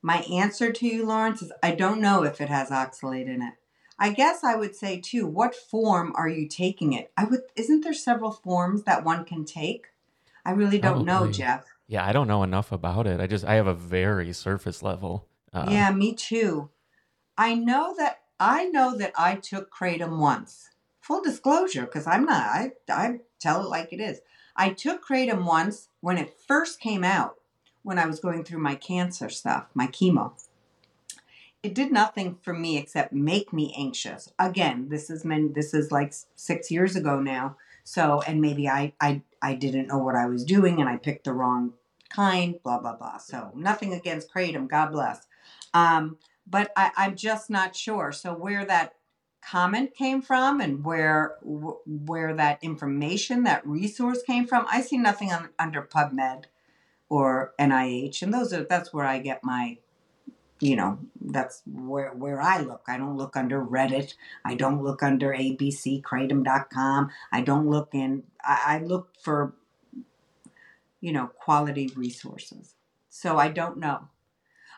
My 0.03 0.19
answer 0.31 0.71
to 0.71 0.87
you, 0.87 1.07
Lawrence, 1.07 1.41
is 1.41 1.53
I 1.63 1.71
don't 1.75 2.01
know 2.01 2.25
if 2.25 2.41
it 2.41 2.51
has 2.51 2.69
oxalate 2.69 3.27
in 3.27 3.41
it. 3.41 3.55
I 3.99 4.13
guess 4.13 4.45
I 4.45 4.57
would 4.57 4.75
say 4.75 5.01
too, 5.01 5.27
what 5.27 5.55
form 5.55 6.13
are 6.17 6.29
you 6.29 6.49
taking 6.49 6.93
it? 6.93 7.11
I 7.17 7.25
would. 7.25 7.41
Isn't 7.57 7.83
there 7.83 7.95
several 7.95 8.31
forms 8.31 8.83
that 8.83 9.05
one 9.05 9.25
can 9.25 9.45
take? 9.45 9.87
I 10.45 10.51
really 10.51 10.79
don't 10.79 11.07
know, 11.07 11.31
Jeff. 11.31 11.65
Yeah, 11.87 12.05
I 12.05 12.13
don't 12.13 12.29
know 12.29 12.43
enough 12.43 12.73
about 12.73 13.07
it. 13.07 13.21
I 13.21 13.27
just 13.27 13.45
I 13.45 13.55
have 13.55 13.67
a 13.67 13.75
very 13.75 14.33
surface 14.33 14.83
level. 14.83 15.27
Uh, 15.53 15.67
yeah, 15.71 15.91
me 15.91 16.15
too. 16.15 16.71
I 17.39 17.55
know 17.55 17.95
that 17.97 18.21
I 18.39 18.67
know 18.67 18.97
that 18.97 19.13
I 19.17 19.37
took 19.37 19.73
kratom 19.73 20.19
once. 20.19 20.71
Full 21.01 21.23
disclosure, 21.23 21.83
because 21.83 22.07
I'm 22.07 22.25
not. 22.25 22.43
I 22.43 22.73
I 22.89 23.21
tell 23.45 23.63
it 23.63 23.69
like 23.69 23.93
it 23.93 24.01
is. 24.01 24.21
I 24.57 24.71
took 24.71 25.07
kratom 25.07 25.45
once 25.45 25.89
when 26.01 26.19
it 26.19 26.37
first 26.47 26.81
came 26.81 27.05
out, 27.05 27.37
when 27.83 27.99
I 27.99 28.07
was 28.07 28.21
going 28.21 28.45
through 28.45 28.61
my 28.61 28.75
cancer 28.75 29.29
stuff, 29.29 29.67
my 29.75 29.87
chemo. 29.87 30.33
It 31.63 31.75
did 31.75 31.93
nothing 31.93 32.39
for 32.43 32.53
me 32.53 32.79
except 32.79 33.13
make 33.13 33.53
me 33.53 33.75
anxious. 33.77 34.33
Again, 34.39 34.89
this 34.89 35.11
is 35.11 35.25
men. 35.25 35.53
This 35.55 35.73
is 35.75 35.91
like 35.91 36.15
six 36.35 36.71
years 36.71 36.95
ago 36.97 37.21
now. 37.21 37.57
So, 37.85 38.23
and 38.27 38.41
maybe 38.41 38.69
I 38.69 38.93
I 39.01 39.23
I 39.41 39.55
didn't 39.55 39.89
know 39.89 39.99
what 39.99 40.15
I 40.15 40.27
was 40.27 40.45
doing, 40.45 40.81
and 40.81 40.89
I 40.89 40.97
picked 40.97 41.25
the 41.25 41.33
wrong 41.33 41.73
kind. 42.11 42.57
Blah 42.63 42.81
blah 42.81 42.97
blah. 42.97 43.19
So, 43.19 43.51
nothing 43.55 43.95
against 43.95 44.33
kratom. 44.33 44.69
God 44.69 44.93
bless. 44.93 45.27
Um, 45.73 46.19
but 46.47 46.71
I, 46.77 46.91
I'm 46.97 47.17
just 47.17 47.51
not 47.51 47.75
sure. 47.75 48.13
So 48.13 48.35
where 48.35 48.65
that 48.67 48.95
comment 49.51 49.95
came 49.95 50.23
from 50.23 50.61
and 50.61 50.85
where 50.85 51.37
wh- 51.43 51.87
where 51.87 52.35
that 52.35 52.59
information, 52.63 53.45
that 53.45 53.67
resource 53.67 54.23
came 54.23 54.47
from, 54.47 54.67
I 54.71 54.81
see 54.81 54.97
nothing 54.97 55.33
on, 55.33 55.51
under 55.59 55.83
PubMed 55.83 56.45
or 57.09 57.53
NIH, 57.59 58.23
and 58.23 58.33
those 58.33 58.53
are 58.53 58.65
that's 58.65 58.93
where 58.93 59.05
I 59.05 59.19
get 59.19 59.45
my, 59.45 59.79
you 60.61 60.77
know, 60.77 60.99
that's 61.21 61.63
where 61.67 62.11
where 62.13 62.41
I 62.41 62.59
look. 62.61 62.83
I 62.89 62.97
don't 62.97 63.17
look 63.17 63.37
under 63.37 63.65
Reddit. 63.65 64.15
I 64.45 64.55
don't 64.55 64.83
look 64.83 65.03
under 65.03 65.33
abc 65.33 66.03
ABCKratom.com. 66.03 67.11
I 67.31 67.41
don't 67.43 67.69
look 67.69 67.91
in. 67.93 68.25
I, 68.43 68.63
I 68.67 68.79
look 68.79 69.11
for, 69.21 69.55
you 71.01 71.13
know, 71.13 71.27
quality 71.39 71.91
resources. 71.95 72.75
So 73.11 73.39
I 73.39 73.49
don't 73.49 73.79
know. 73.79 74.09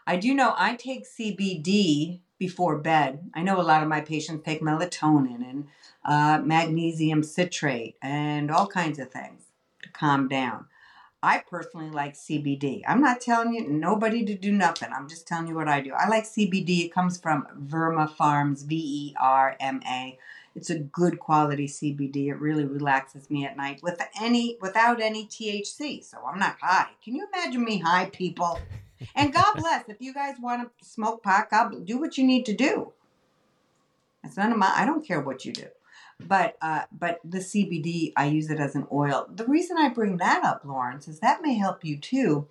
I 0.06 0.16
do 0.16 0.34
know 0.34 0.54
I 0.56 0.76
take 0.76 1.04
CBD 1.04 2.20
before 2.38 2.78
bed. 2.78 3.30
I 3.34 3.42
know 3.42 3.60
a 3.60 3.62
lot 3.62 3.82
of 3.82 3.88
my 3.88 4.00
patients 4.00 4.44
take 4.44 4.60
melatonin 4.60 5.48
and 5.48 5.68
uh, 6.04 6.40
magnesium 6.44 7.22
citrate 7.22 7.96
and 8.02 8.50
all 8.50 8.66
kinds 8.66 8.98
of 8.98 9.10
things 9.10 9.44
to 9.82 9.90
calm 9.90 10.28
down. 10.28 10.66
I 11.22 11.42
personally 11.50 11.90
like 11.90 12.14
CBD. 12.14 12.82
I'm 12.86 13.00
not 13.00 13.20
telling 13.20 13.54
you 13.54 13.66
nobody 13.66 14.24
to 14.26 14.36
do 14.36 14.52
nothing. 14.52 14.90
I'm 14.92 15.08
just 15.08 15.26
telling 15.26 15.48
you 15.48 15.54
what 15.54 15.68
I 15.68 15.80
do. 15.80 15.92
I 15.92 16.08
like 16.08 16.24
CBD. 16.24 16.84
It 16.84 16.92
comes 16.92 17.18
from 17.18 17.46
Verma 17.58 18.08
Farms, 18.08 18.62
V 18.62 18.76
E 18.76 19.14
R 19.18 19.56
M 19.58 19.80
A. 19.88 20.18
It's 20.54 20.70
a 20.70 20.78
good 20.78 21.18
quality 21.18 21.66
CBD. 21.66 22.28
It 22.28 22.36
really 22.36 22.64
relaxes 22.64 23.28
me 23.28 23.44
at 23.44 23.56
night 23.56 23.82
with 23.82 24.00
any 24.20 24.56
without 24.60 25.00
any 25.00 25.26
THC. 25.26 26.04
So 26.04 26.18
I'm 26.26 26.38
not 26.38 26.58
high. 26.60 26.90
Can 27.02 27.14
you 27.14 27.26
imagine 27.32 27.64
me 27.64 27.78
high, 27.78 28.06
people? 28.10 28.60
And 29.14 29.32
God 29.32 29.54
bless 29.56 29.88
if 29.88 29.96
you 30.00 30.14
guys 30.14 30.36
want 30.40 30.62
to 30.78 30.84
smoke 30.84 31.22
pot. 31.22 31.50
God 31.50 31.84
do 31.84 31.98
what 31.98 32.16
you 32.18 32.24
need 32.24 32.46
to 32.46 32.54
do. 32.54 32.92
It's 34.24 34.36
none 34.36 34.52
of 34.52 34.58
my. 34.58 34.72
I 34.74 34.84
don't 34.84 35.06
care 35.06 35.20
what 35.20 35.44
you 35.44 35.52
do. 35.52 35.66
But 36.18 36.56
uh, 36.62 36.82
but 36.90 37.20
the 37.24 37.38
CBD, 37.38 38.12
I 38.16 38.26
use 38.26 38.50
it 38.50 38.58
as 38.58 38.74
an 38.74 38.86
oil. 38.90 39.26
The 39.32 39.46
reason 39.46 39.76
I 39.78 39.88
bring 39.90 40.16
that 40.16 40.44
up, 40.44 40.62
Lawrence, 40.64 41.08
is 41.08 41.20
that 41.20 41.42
may 41.42 41.54
help 41.54 41.84
you 41.84 41.98
too. 41.98 42.48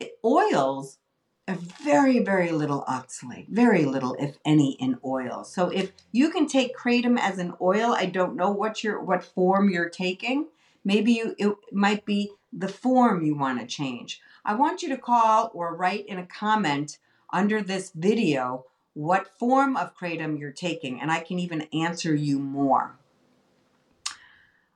It, 0.00 0.18
oils 0.24 0.98
are 1.46 1.58
very 1.84 2.20
very 2.20 2.50
little 2.52 2.84
oxalate, 2.88 3.48
very 3.48 3.84
little, 3.84 4.16
if 4.18 4.36
any, 4.44 4.72
in 4.80 4.98
oil. 5.04 5.44
So 5.44 5.68
if 5.68 5.92
you 6.10 6.30
can 6.30 6.46
take 6.46 6.76
kratom 6.76 7.18
as 7.18 7.38
an 7.38 7.54
oil, 7.60 7.94
I 7.94 8.06
don't 8.06 8.36
know 8.36 8.50
what 8.50 8.82
your 8.82 9.00
what 9.00 9.22
form 9.22 9.68
you're 9.68 9.90
taking. 9.90 10.48
Maybe 10.84 11.12
you 11.12 11.34
it 11.38 11.54
might 11.70 12.06
be 12.06 12.32
the 12.52 12.68
form 12.68 13.24
you 13.24 13.36
want 13.36 13.60
to 13.60 13.66
change. 13.66 14.20
I 14.44 14.54
want 14.54 14.82
you 14.82 14.88
to 14.88 14.98
call 14.98 15.50
or 15.54 15.74
write 15.76 16.06
in 16.06 16.18
a 16.18 16.26
comment 16.26 16.98
under 17.32 17.62
this 17.62 17.92
video 17.94 18.66
what 18.94 19.38
form 19.38 19.76
of 19.76 19.96
kratom 19.96 20.38
you're 20.38 20.52
taking, 20.52 21.00
and 21.00 21.10
I 21.10 21.20
can 21.20 21.38
even 21.38 21.62
answer 21.72 22.14
you 22.14 22.38
more. 22.38 22.98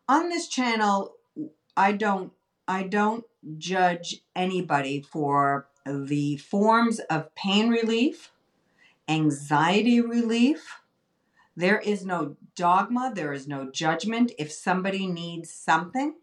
On 0.08 0.28
this 0.28 0.48
channel, 0.48 1.16
I 1.76 1.92
don't 1.92 2.32
I 2.68 2.84
don't 2.84 3.24
judge 3.58 4.22
anybody 4.34 5.00
for 5.00 5.68
the 5.84 6.36
forms 6.38 6.98
of 7.10 7.34
pain 7.34 7.68
relief, 7.68 8.32
anxiety 9.08 10.00
relief. 10.00 10.80
There 11.54 11.78
is 11.78 12.04
no 12.04 12.36
dogma, 12.54 13.12
there 13.14 13.32
is 13.32 13.46
no 13.46 13.70
judgment. 13.70 14.32
If 14.38 14.50
somebody 14.50 15.06
needs 15.06 15.50
something, 15.50 16.16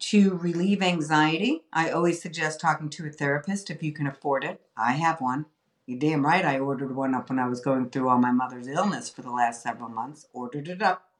to 0.00 0.36
relieve 0.36 0.82
anxiety, 0.82 1.62
I 1.72 1.90
always 1.90 2.20
suggest 2.20 2.60
talking 2.60 2.88
to 2.90 3.06
a 3.06 3.10
therapist 3.10 3.70
if 3.70 3.82
you 3.82 3.92
can 3.92 4.06
afford 4.06 4.44
it. 4.44 4.60
I 4.76 4.92
have 4.92 5.20
one. 5.20 5.46
You're 5.86 5.98
damn 5.98 6.24
right 6.24 6.44
I 6.44 6.58
ordered 6.58 6.94
one 6.94 7.14
up 7.14 7.28
when 7.28 7.38
I 7.38 7.48
was 7.48 7.60
going 7.60 7.90
through 7.90 8.08
all 8.08 8.18
my 8.18 8.30
mother's 8.30 8.68
illness 8.68 9.10
for 9.10 9.22
the 9.22 9.30
last 9.30 9.62
several 9.62 9.88
months. 9.88 10.26
Ordered 10.32 10.68
it 10.68 10.82
up. 10.82 11.10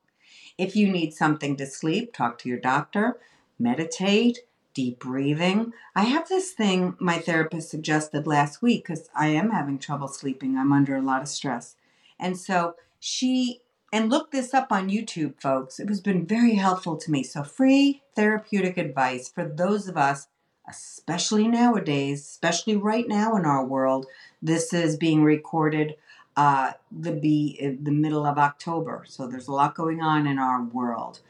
If 0.56 0.76
you 0.76 0.90
need 0.90 1.12
something 1.12 1.56
to 1.56 1.66
sleep, 1.66 2.12
talk 2.12 2.38
to 2.38 2.48
your 2.48 2.60
doctor, 2.60 3.18
meditate, 3.58 4.40
deep 4.74 5.00
breathing. 5.00 5.72
I 5.94 6.04
have 6.04 6.28
this 6.28 6.52
thing 6.52 6.96
my 7.00 7.18
therapist 7.18 7.70
suggested 7.70 8.26
last 8.26 8.62
week 8.62 8.86
because 8.86 9.08
I 9.14 9.28
am 9.28 9.50
having 9.50 9.78
trouble 9.78 10.08
sleeping. 10.08 10.56
I'm 10.56 10.72
under 10.72 10.96
a 10.96 11.02
lot 11.02 11.22
of 11.22 11.28
stress. 11.28 11.76
And 12.18 12.38
so 12.38 12.76
she 12.98 13.60
and 13.92 14.10
look 14.10 14.30
this 14.30 14.54
up 14.54 14.68
on 14.70 14.88
YouTube, 14.88 15.40
folks. 15.40 15.80
It 15.80 15.88
has 15.88 16.00
been 16.00 16.26
very 16.26 16.54
helpful 16.54 16.96
to 16.96 17.10
me. 17.10 17.22
So, 17.22 17.42
free 17.42 18.02
therapeutic 18.14 18.78
advice 18.78 19.28
for 19.28 19.44
those 19.44 19.88
of 19.88 19.96
us, 19.96 20.28
especially 20.68 21.48
nowadays, 21.48 22.20
especially 22.20 22.76
right 22.76 23.08
now 23.08 23.36
in 23.36 23.44
our 23.44 23.64
world. 23.64 24.06
This 24.40 24.72
is 24.72 24.96
being 24.96 25.24
recorded 25.24 25.96
uh, 26.36 26.72
the 26.92 27.12
be 27.12 27.76
the 27.82 27.90
middle 27.90 28.24
of 28.24 28.38
October, 28.38 29.04
so 29.06 29.26
there's 29.26 29.48
a 29.48 29.52
lot 29.52 29.74
going 29.74 30.00
on 30.00 30.26
in 30.26 30.38
our 30.38 30.62
world. 30.62 31.20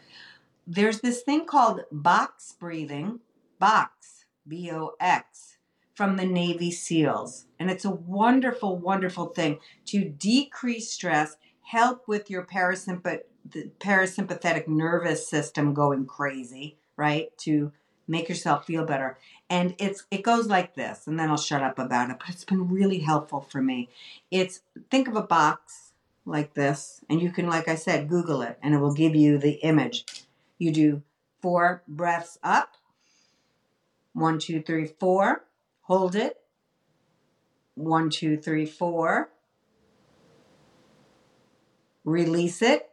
There's 0.67 1.01
this 1.01 1.23
thing 1.23 1.47
called 1.47 1.81
box 1.91 2.55
breathing, 2.59 3.21
box 3.59 4.27
B 4.47 4.71
O 4.71 4.93
X, 5.01 5.57
from 5.95 6.17
the 6.17 6.27
Navy 6.27 6.71
SEALs, 6.71 7.47
and 7.59 7.71
it's 7.71 7.85
a 7.85 7.91
wonderful, 7.91 8.77
wonderful 8.77 9.27
thing 9.27 9.59
to 9.87 10.05
decrease 10.05 10.93
stress 10.93 11.37
help 11.71 12.09
with 12.09 12.29
your 12.29 12.45
parasympath- 12.45 13.23
parasympathetic 13.79 14.67
nervous 14.67 15.29
system 15.29 15.73
going 15.73 16.05
crazy, 16.05 16.77
right? 16.97 17.37
To 17.39 17.71
make 18.09 18.29
yourself 18.29 18.67
feel 18.67 18.85
better. 18.85 19.17
And 19.49 19.77
it's 19.79 20.05
it 20.11 20.23
goes 20.23 20.49
like 20.49 20.75
this, 20.75 21.07
and 21.07 21.19
then 21.19 21.31
I'll 21.31 21.37
shut 21.37 21.63
up 21.63 21.79
about 21.79 22.11
it. 22.11 22.17
But 22.19 22.31
it's 22.31 22.45
been 22.45 22.69
really 22.69 22.99
helpful 22.99 23.41
for 23.41 23.63
me. 23.63 23.89
It's 24.33 24.63
think 24.91 25.07
of 25.07 25.15
a 25.15 25.23
box 25.23 25.93
like 26.27 26.55
this, 26.55 27.05
and 27.09 27.23
you 27.23 27.31
can, 27.31 27.49
like 27.49 27.69
I 27.69 27.77
said, 27.77 28.09
Google 28.09 28.43
it, 28.43 28.59
and 28.63 28.75
it 28.75 28.79
will 28.79 28.95
give 28.95 29.15
you 29.15 29.39
the 29.39 29.55
image. 29.63 30.27
You 30.59 30.73
do 30.73 31.03
four 31.41 31.85
breaths 31.87 32.37
up. 32.43 32.77
One, 34.13 34.41
two, 34.41 34.61
three, 34.61 34.87
four. 34.87 35.45
Hold 35.83 36.17
it. 36.17 36.39
One, 37.75 38.11
two, 38.11 38.37
three, 38.37 38.67
four 38.67 39.31
release 42.11 42.63
it. 42.63 42.91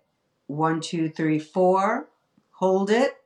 One, 0.47 0.81
two, 0.81 1.09
three, 1.09 1.39
four. 1.39 2.07
Hold 2.51 2.89
it. 2.89 3.17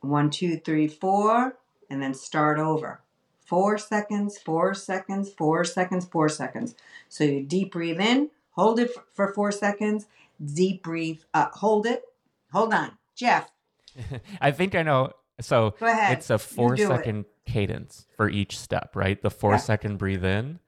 One, 0.00 0.30
two, 0.30 0.58
three, 0.58 0.88
four. 0.88 1.56
And 1.88 2.02
then 2.02 2.14
start 2.14 2.58
over. 2.58 3.00
Four 3.44 3.78
seconds, 3.78 4.38
four 4.38 4.74
seconds, 4.74 5.30
four 5.30 5.64
seconds, 5.64 6.04
four 6.04 6.28
seconds. 6.28 6.74
So 7.08 7.24
you 7.24 7.42
deep 7.42 7.72
breathe 7.72 8.00
in, 8.00 8.30
hold 8.52 8.78
it 8.78 8.92
for 9.12 9.32
four 9.32 9.50
seconds, 9.50 10.06
deep 10.44 10.84
breathe, 10.84 11.22
uh, 11.34 11.48
hold 11.54 11.84
it. 11.86 12.04
Hold 12.52 12.72
on. 12.72 12.92
Jeff. 13.16 13.50
I 14.40 14.52
think 14.52 14.76
I 14.76 14.82
know. 14.82 15.12
So 15.40 15.74
it's 15.80 16.30
a 16.30 16.38
four 16.38 16.76
second 16.76 17.24
it. 17.24 17.50
cadence 17.50 18.06
for 18.16 18.28
each 18.28 18.56
step, 18.56 18.94
right? 18.94 19.20
The 19.20 19.30
four 19.30 19.52
yeah. 19.52 19.56
second 19.56 19.96
breathe 19.96 20.24
in, 20.24 20.60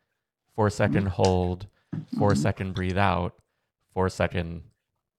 four 0.57 0.69
second 0.69 1.07
hold, 1.09 1.69
4 2.19 2.35
second 2.35 2.75
breathe 2.75 2.99
out, 2.99 3.35
four 3.93 4.09
second 4.09 4.63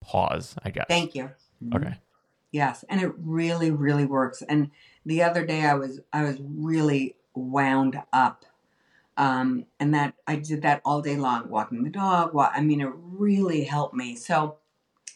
pause, 0.00 0.54
I 0.64 0.70
guess. 0.70 0.86
Thank 0.88 1.14
you. 1.14 1.30
Okay. 1.74 1.96
Yes, 2.52 2.84
and 2.88 3.00
it 3.00 3.12
really, 3.18 3.70
really 3.70 4.04
works. 4.04 4.42
And 4.42 4.70
the 5.04 5.22
other 5.22 5.44
day, 5.44 5.62
I 5.64 5.74
was 5.74 6.00
I 6.12 6.22
was 6.22 6.36
really 6.40 7.16
wound 7.34 8.00
up, 8.12 8.44
um, 9.16 9.66
and 9.80 9.92
that 9.94 10.14
I 10.26 10.36
did 10.36 10.62
that 10.62 10.80
all 10.84 11.02
day 11.02 11.16
long, 11.16 11.48
walking 11.48 11.82
the 11.82 11.90
dog. 11.90 12.32
Walk, 12.34 12.52
I 12.54 12.60
mean, 12.60 12.80
it 12.80 12.92
really 12.94 13.64
helped 13.64 13.94
me. 13.94 14.14
So 14.14 14.56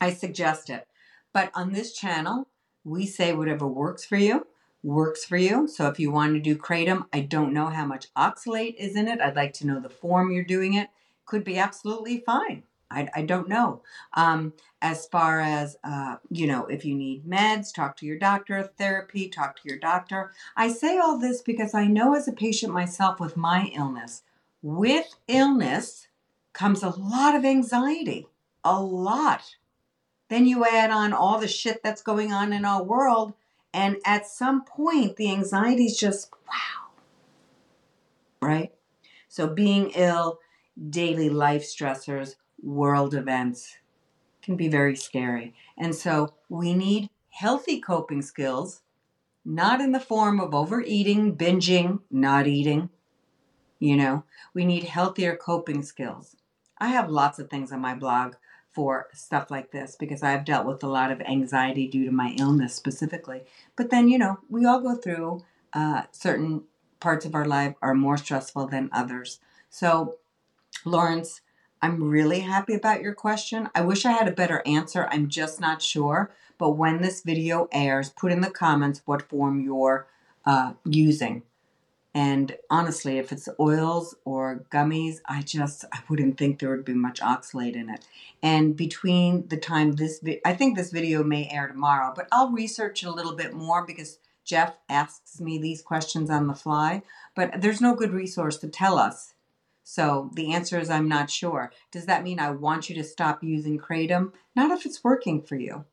I 0.00 0.12
suggest 0.12 0.68
it. 0.68 0.86
But 1.32 1.50
on 1.54 1.72
this 1.72 1.92
channel, 1.92 2.48
we 2.84 3.06
say 3.06 3.32
whatever 3.32 3.66
works 3.66 4.04
for 4.04 4.16
you 4.16 4.46
works 4.82 5.24
for 5.24 5.36
you. 5.36 5.66
So 5.68 5.88
if 5.88 5.98
you 5.98 6.10
want 6.10 6.34
to 6.34 6.40
do 6.40 6.56
kratom, 6.56 7.06
I 7.12 7.20
don't 7.20 7.52
know 7.52 7.66
how 7.66 7.84
much 7.84 8.12
oxalate 8.14 8.76
is 8.76 8.96
in 8.96 9.08
it. 9.08 9.20
I'd 9.20 9.36
like 9.36 9.52
to 9.54 9.66
know 9.66 9.80
the 9.80 9.88
form 9.88 10.30
you're 10.30 10.44
doing 10.44 10.74
it. 10.74 10.88
Could 11.26 11.44
be 11.44 11.58
absolutely 11.58 12.22
fine. 12.24 12.62
I, 12.90 13.08
I 13.14 13.22
don't 13.22 13.48
know. 13.48 13.82
Um, 14.14 14.54
as 14.80 15.06
far 15.06 15.40
as, 15.40 15.76
uh, 15.84 16.16
you 16.30 16.46
know, 16.46 16.66
if 16.66 16.84
you 16.84 16.94
need 16.94 17.26
meds, 17.26 17.72
talk 17.74 17.96
to 17.98 18.06
your 18.06 18.18
doctor, 18.18 18.62
therapy, 18.78 19.28
talk 19.28 19.56
to 19.56 19.68
your 19.68 19.78
doctor. 19.78 20.32
I 20.56 20.68
say 20.68 20.98
all 20.98 21.18
this 21.18 21.42
because 21.42 21.74
I 21.74 21.86
know 21.86 22.14
as 22.14 22.28
a 22.28 22.32
patient 22.32 22.72
myself 22.72 23.20
with 23.20 23.36
my 23.36 23.70
illness, 23.74 24.22
with 24.62 25.16
illness 25.26 26.08
comes 26.52 26.82
a 26.82 26.90
lot 26.90 27.34
of 27.34 27.44
anxiety, 27.44 28.26
a 28.64 28.80
lot. 28.80 29.56
Then 30.28 30.46
you 30.46 30.66
add 30.66 30.90
on 30.90 31.12
all 31.12 31.38
the 31.38 31.48
shit 31.48 31.82
that's 31.82 32.02
going 32.02 32.32
on 32.32 32.52
in 32.52 32.64
our 32.64 32.82
world, 32.82 33.34
and 33.72 33.96
at 34.04 34.26
some 34.26 34.64
point, 34.64 35.16
the 35.16 35.30
anxiety 35.30 35.86
is 35.86 35.98
just 35.98 36.30
wow. 36.46 36.90
Right? 38.40 38.72
So, 39.28 39.46
being 39.46 39.90
ill, 39.94 40.40
daily 40.90 41.28
life 41.28 41.62
stressors, 41.62 42.36
world 42.62 43.14
events 43.14 43.76
can 44.42 44.56
be 44.56 44.68
very 44.68 44.96
scary. 44.96 45.54
And 45.76 45.94
so 45.94 46.34
we 46.48 46.74
need 46.74 47.10
healthy 47.30 47.80
coping 47.80 48.22
skills, 48.22 48.82
not 49.44 49.80
in 49.80 49.92
the 49.92 50.00
form 50.00 50.40
of 50.40 50.54
overeating, 50.54 51.36
binging, 51.36 52.00
not 52.10 52.46
eating. 52.46 52.90
You 53.78 53.96
know, 53.96 54.24
we 54.54 54.64
need 54.64 54.84
healthier 54.84 55.36
coping 55.36 55.82
skills. 55.82 56.36
I 56.78 56.88
have 56.88 57.10
lots 57.10 57.38
of 57.38 57.50
things 57.50 57.72
on 57.72 57.80
my 57.80 57.94
blog 57.94 58.34
for 58.70 59.08
stuff 59.12 59.50
like 59.50 59.72
this 59.72 59.96
because 59.98 60.22
I've 60.22 60.44
dealt 60.44 60.66
with 60.66 60.82
a 60.82 60.88
lot 60.88 61.10
of 61.10 61.20
anxiety 61.22 61.88
due 61.88 62.04
to 62.06 62.12
my 62.12 62.34
illness 62.38 62.74
specifically. 62.74 63.42
But 63.76 63.90
then, 63.90 64.08
you 64.08 64.18
know, 64.18 64.38
we 64.48 64.64
all 64.64 64.80
go 64.80 64.94
through 64.96 65.44
uh, 65.72 66.02
certain 66.12 66.62
parts 67.00 67.24
of 67.24 67.34
our 67.34 67.44
life 67.44 67.74
are 67.82 67.94
more 67.94 68.16
stressful 68.16 68.66
than 68.68 68.90
others. 68.92 69.40
So, 69.70 70.16
Lawrence, 70.84 71.40
I'm 71.80 72.02
really 72.02 72.40
happy 72.40 72.74
about 72.74 73.02
your 73.02 73.14
question. 73.14 73.68
I 73.74 73.82
wish 73.82 74.04
I 74.04 74.12
had 74.12 74.28
a 74.28 74.32
better 74.32 74.62
answer. 74.66 75.08
I'm 75.10 75.28
just 75.28 75.60
not 75.60 75.82
sure. 75.82 76.30
But 76.58 76.70
when 76.70 77.02
this 77.02 77.22
video 77.22 77.68
airs, 77.70 78.10
put 78.10 78.32
in 78.32 78.40
the 78.40 78.50
comments 78.50 79.02
what 79.04 79.22
form 79.22 79.60
you're 79.60 80.08
uh, 80.44 80.72
using. 80.84 81.42
And 82.14 82.56
honestly, 82.68 83.18
if 83.18 83.30
it's 83.30 83.48
oils 83.60 84.16
or 84.24 84.64
gummies, 84.72 85.18
I 85.26 85.42
just 85.42 85.84
I 85.92 86.00
wouldn't 86.08 86.36
think 86.36 86.58
there 86.58 86.70
would 86.70 86.84
be 86.84 86.94
much 86.94 87.20
oxalate 87.20 87.76
in 87.76 87.88
it. 87.90 88.04
And 88.42 88.76
between 88.76 89.46
the 89.48 89.56
time 89.56 89.92
this, 89.92 90.18
vi- 90.18 90.40
I 90.44 90.54
think 90.54 90.76
this 90.76 90.90
video 90.90 91.22
may 91.22 91.48
air 91.48 91.68
tomorrow, 91.68 92.12
but 92.16 92.26
I'll 92.32 92.50
research 92.50 93.04
it 93.04 93.06
a 93.06 93.12
little 93.12 93.36
bit 93.36 93.52
more 93.52 93.86
because 93.86 94.18
Jeff 94.44 94.78
asks 94.88 95.40
me 95.40 95.58
these 95.58 95.82
questions 95.82 96.28
on 96.30 96.48
the 96.48 96.54
fly. 96.54 97.02
But 97.36 97.60
there's 97.60 97.80
no 97.80 97.94
good 97.94 98.12
resource 98.12 98.56
to 98.58 98.68
tell 98.68 98.98
us 98.98 99.34
So 99.90 100.28
the 100.34 100.52
answer 100.52 100.78
is 100.78 100.90
I'm 100.90 101.08
not 101.08 101.30
sure. 101.30 101.72
Does 101.90 102.04
that 102.04 102.22
mean 102.22 102.38
I 102.38 102.50
want 102.50 102.90
you 102.90 102.94
to 102.96 103.02
stop 103.02 103.42
using 103.42 103.78
kratom? 103.78 104.32
Not 104.54 104.70
if 104.70 104.84
it's 104.84 105.02
working 105.02 105.40
for 105.40 105.56
you. 105.56 105.86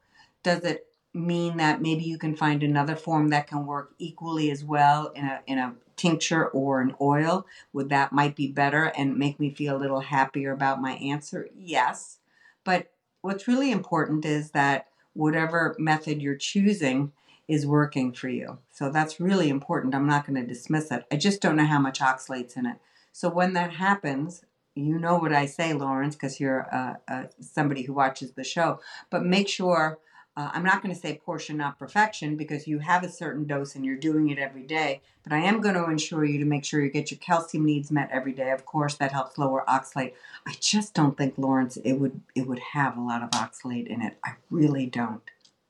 Does 0.43 0.65
it 0.65 0.87
mean 1.13 1.55
that 1.57 1.81
maybe 1.81 2.03
you 2.03 2.17
can 2.17 2.35
find 2.35 2.61
another 2.61 2.97
form 2.97 3.29
that 3.29 3.47
can 3.47 3.65
work 3.65 3.93
equally 3.97 4.51
as 4.51 4.65
well 4.65 5.13
in 5.15 5.23
a 5.23 5.39
in 5.47 5.59
a 5.59 5.75
tincture 5.95 6.47
or 6.47 6.81
an 6.81 6.93
oil? 6.99 7.47
Would 7.71 7.87
that 7.87 8.11
might 8.11 8.35
be 8.35 8.51
better 8.51 8.91
and 8.97 9.17
make 9.17 9.39
me 9.39 9.49
feel 9.49 9.77
a 9.77 9.79
little 9.79 10.01
happier 10.01 10.51
about 10.51 10.81
my 10.81 10.95
answer? 10.95 11.47
Yes. 11.57 12.19
But 12.65 12.91
what's 13.21 13.47
really 13.47 13.71
important 13.71 14.25
is 14.25 14.51
that 14.51 14.87
whatever 15.13 15.73
method 15.79 16.21
you're 16.21 16.35
choosing 16.35 17.13
is 17.47 17.65
working 17.65 18.11
for 18.11 18.27
you. 18.27 18.57
So 18.69 18.89
that's 18.89 19.21
really 19.21 19.47
important. 19.47 19.95
I'm 19.95 20.05
not 20.05 20.27
going 20.27 20.35
to 20.35 20.45
dismiss 20.45 20.91
it. 20.91 21.05
I 21.09 21.15
just 21.15 21.41
don't 21.41 21.55
know 21.55 21.65
how 21.65 21.79
much 21.79 22.01
oxalate's 22.01 22.57
in 22.57 22.65
it. 22.65 22.75
So 23.15 23.29
when 23.29 23.53
that 23.53 23.71
happens, 23.71 24.43
you 24.75 24.99
know 24.99 25.15
what 25.17 25.31
I 25.31 25.45
say, 25.45 25.71
Lawrence, 25.71 26.15
because 26.15 26.37
you're 26.37 26.67
uh, 26.69 26.95
uh, 27.07 27.23
somebody 27.39 27.83
who 27.83 27.93
watches 27.93 28.33
the 28.33 28.43
show. 28.43 28.81
But 29.09 29.23
make 29.23 29.47
sure 29.47 29.99
uh, 30.35 30.49
I'm 30.51 30.65
not 30.65 30.83
going 30.83 30.93
to 30.93 30.99
say 30.99 31.21
portion, 31.25 31.55
not 31.55 31.79
perfection, 31.79 32.35
because 32.35 32.67
you 32.67 32.79
have 32.79 33.05
a 33.05 33.09
certain 33.09 33.45
dose 33.45 33.73
and 33.73 33.85
you're 33.85 33.95
doing 33.95 34.31
it 34.31 34.37
every 34.37 34.63
day. 34.63 35.01
But 35.23 35.31
I 35.31 35.37
am 35.37 35.61
going 35.61 35.75
to 35.75 35.85
ensure 35.85 36.25
you 36.25 36.39
to 36.39 36.45
make 36.45 36.65
sure 36.65 36.83
you 36.83 36.91
get 36.91 37.09
your 37.09 37.17
calcium 37.19 37.63
needs 37.65 37.89
met 37.89 38.09
every 38.11 38.33
day. 38.33 38.51
Of 38.51 38.65
course, 38.65 38.95
that 38.95 39.13
helps 39.13 39.37
lower 39.37 39.63
oxalate. 39.65 40.11
I 40.45 40.53
just 40.59 40.93
don't 40.93 41.17
think, 41.17 41.35
Lawrence, 41.37 41.77
it 41.77 41.93
would 41.93 42.19
it 42.35 42.45
would 42.47 42.59
have 42.73 42.97
a 42.97 43.01
lot 43.01 43.23
of 43.23 43.29
oxalate 43.29 43.87
in 43.87 44.01
it. 44.01 44.17
I 44.25 44.31
really 44.51 44.87
don't. 44.87 45.21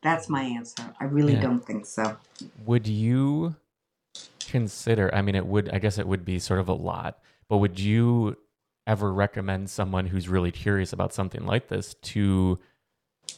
That's 0.02 0.28
my 0.30 0.42
answer. 0.42 0.96
I 1.00 1.04
really 1.04 1.34
Yeah. 1.34 1.42
don't 1.42 1.64
think 1.64 1.86
so. 1.86 2.18
Would 2.66 2.88
you 2.88 3.56
consider? 4.40 5.14
I 5.14 5.22
mean, 5.22 5.36
it 5.36 5.46
would. 5.46 5.70
I 5.70 5.78
guess 5.78 6.00
it 6.00 6.08
would 6.08 6.26
be 6.26 6.40
sort 6.40 6.60
of 6.60 6.68
a 6.70 6.74
lot, 6.74 7.20
but 7.50 7.58
would 7.58 7.80
you 7.80 8.38
ever 8.88 9.12
recommend 9.12 9.70
someone 9.70 10.06
who's 10.08 10.28
really 10.30 10.52
curious 10.52 10.94
about 10.94 11.14
something 11.14 11.46
like 11.46 11.68
this 11.68 11.96
to 12.02 12.60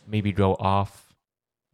maybe 0.08 0.32
go 0.32 0.56
off, 0.56 1.14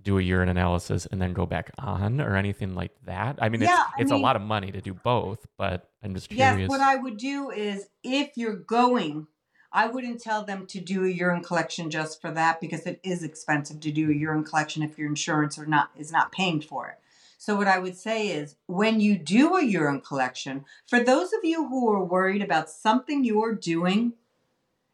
do 0.01 0.17
a 0.19 0.21
urine 0.21 0.49
analysis, 0.49 1.05
and 1.07 1.21
then 1.21 1.33
go 1.33 1.45
back 1.45 1.71
on, 1.77 2.21
or 2.21 2.35
anything 2.35 2.75
like 2.75 2.91
that? 3.05 3.37
I 3.41 3.49
mean, 3.49 3.61
Yeah, 3.61 3.67
it's 3.67 3.79
I 3.97 4.01
it's 4.01 4.11
mean- 4.11 4.19
a 4.19 4.23
lot 4.23 4.35
of 4.35 4.41
money 4.41 4.71
to 4.71 4.81
do 4.81 4.93
both, 4.93 5.45
but 5.57 5.89
I'm 6.03 6.13
just 6.13 6.29
curious. 6.29 6.59
Yes, 6.59 6.69
what 6.69 6.81
I 6.81 6.95
would 6.95 7.17
do 7.17 7.49
is 7.49 7.87
if 8.03 8.31
you're 8.35 8.55
going, 8.57 9.27
I 9.71 9.87
wouldn't 9.87 10.21
tell 10.21 10.43
them 10.45 10.67
to 10.67 10.79
do 10.79 11.03
a 11.05 11.09
urine 11.09 11.41
collection 11.43 11.89
just 11.89 12.21
for 12.21 12.29
that 12.31 12.61
because 12.61 12.85
it 12.85 12.99
is 13.03 13.23
expensive 13.23 13.79
to 13.79 13.91
do 13.91 14.11
a 14.11 14.13
urine 14.13 14.43
collection 14.43 14.83
if 14.83 14.99
your 14.99 15.07
insurance 15.07 15.57
or 15.57 15.65
not 15.65 15.89
is 15.97 16.11
not 16.11 16.31
paying 16.31 16.61
for 16.61 16.89
it. 16.89 16.99
So 17.43 17.57
what 17.57 17.67
I 17.67 17.77
would 17.77 17.97
say 17.97 18.29
is 18.29 18.55
when 18.67 19.01
you 19.01 19.17
do 19.17 19.57
a 19.57 19.65
urine 19.65 19.99
collection, 19.99 20.63
for 20.87 21.01
those 21.01 21.33
of 21.33 21.43
you 21.43 21.67
who 21.67 21.91
are 21.91 22.01
worried 22.01 22.41
about 22.41 22.69
something 22.69 23.25
you're 23.25 23.53
doing 23.53 24.13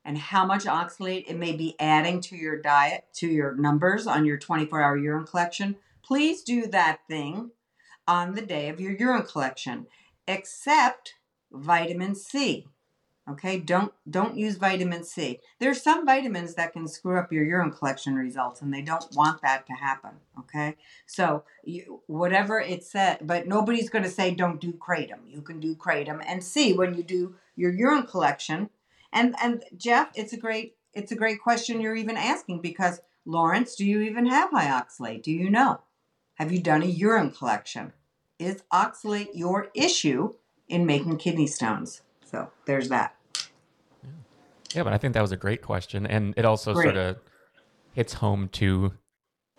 and 0.03 0.17
how 0.17 0.47
much 0.47 0.65
oxalate 0.65 1.25
it 1.27 1.37
may 1.37 1.51
be 1.51 1.75
adding 1.79 2.21
to 2.21 2.35
your 2.35 2.59
diet, 2.59 3.05
to 3.17 3.27
your 3.27 3.53
numbers 3.53 4.07
on 4.07 4.25
your 4.25 4.39
24-hour 4.39 4.97
urine 4.97 5.27
collection, 5.27 5.75
please 6.01 6.41
do 6.41 6.65
that 6.65 7.01
thing 7.07 7.51
on 8.07 8.33
the 8.33 8.41
day 8.41 8.69
of 8.69 8.81
your 8.81 8.93
urine 8.93 9.27
collection 9.27 9.85
except 10.27 11.13
vitamin 11.51 12.15
C. 12.15 12.65
Okay, 13.29 13.59
don't 13.59 13.93
don't 14.09 14.37
use 14.37 14.55
vitamin 14.55 15.03
C. 15.03 15.39
There's 15.59 15.83
some 15.83 16.05
vitamins 16.05 16.55
that 16.55 16.73
can 16.73 16.87
screw 16.87 17.19
up 17.19 17.31
your 17.31 17.43
urine 17.43 17.71
collection 17.71 18.15
results, 18.15 18.61
and 18.61 18.73
they 18.73 18.81
don't 18.81 19.05
want 19.13 19.41
that 19.41 19.67
to 19.67 19.73
happen. 19.73 20.11
Okay, 20.39 20.77
so 21.05 21.43
you, 21.63 22.01
whatever 22.07 22.59
it 22.59 22.83
said, 22.83 23.19
but 23.21 23.47
nobody's 23.47 23.89
going 23.89 24.03
to 24.03 24.09
say 24.09 24.33
don't 24.33 24.59
do 24.59 24.73
kratom. 24.73 25.19
You 25.27 25.41
can 25.41 25.59
do 25.59 25.75
kratom 25.75 26.23
and 26.25 26.43
see 26.43 26.73
when 26.73 26.95
you 26.95 27.03
do 27.03 27.35
your 27.55 27.71
urine 27.71 28.07
collection. 28.07 28.69
And 29.13 29.35
and 29.43 29.63
Jeff, 29.77 30.09
it's 30.15 30.33
a 30.33 30.37
great 30.37 30.75
it's 30.93 31.11
a 31.11 31.15
great 31.17 31.41
question 31.41 31.81
you're 31.81 31.95
even 31.95 32.17
asking 32.17 32.61
because 32.61 32.99
Lawrence, 33.25 33.75
do 33.75 33.85
you 33.85 34.01
even 34.01 34.25
have 34.25 34.49
high 34.49 34.67
oxalate? 34.67 35.21
Do 35.21 35.31
you 35.31 35.51
know? 35.51 35.81
Have 36.35 36.51
you 36.51 36.61
done 36.61 36.81
a 36.81 36.87
urine 36.87 37.31
collection? 37.31 37.93
Is 38.39 38.63
oxalate 38.73 39.29
your 39.35 39.67
issue 39.75 40.33
in 40.67 40.85
making 40.85 41.17
kidney 41.17 41.47
stones? 41.47 42.01
So 42.23 42.49
there's 42.65 42.89
that. 42.89 43.15
Yeah, 44.75 44.83
but 44.83 44.93
I 44.93 44.97
think 44.97 45.13
that 45.15 45.21
was 45.21 45.31
a 45.31 45.37
great 45.37 45.61
question. 45.61 46.05
And 46.05 46.33
it 46.37 46.45
also 46.45 46.73
Great. 46.73 46.85
sort 46.85 46.97
of 46.97 47.17
hits 47.93 48.13
home 48.13 48.49
to 48.49 48.93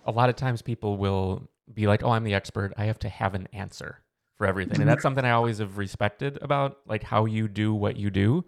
a 0.07 0.13
lot 0.13 0.29
of 0.29 0.37
times 0.37 0.63
people 0.63 0.97
will 0.97 1.49
be 1.73 1.87
like, 1.87 2.03
oh, 2.03 2.11
I'm 2.11 2.25
the 2.25 2.35
expert. 2.35 2.73
I 2.77 2.85
have 2.85 2.99
to 3.01 3.09
have 3.09 3.35
an 3.35 3.49
answer 3.53 3.99
for 4.39 4.47
everything. 4.47 4.75
And 4.77 4.81
Mm-hmm. 4.83 4.89
that's 4.89 5.03
something 5.03 5.25
I 5.25 5.33
always 5.33 5.59
have 5.59 5.79
respected 5.79 6.39
about 6.43 6.79
like 6.87 7.03
how 7.03 7.25
you 7.27 7.49
do 7.49 7.75
what 7.75 7.97
you 7.97 8.11
do 8.11 8.45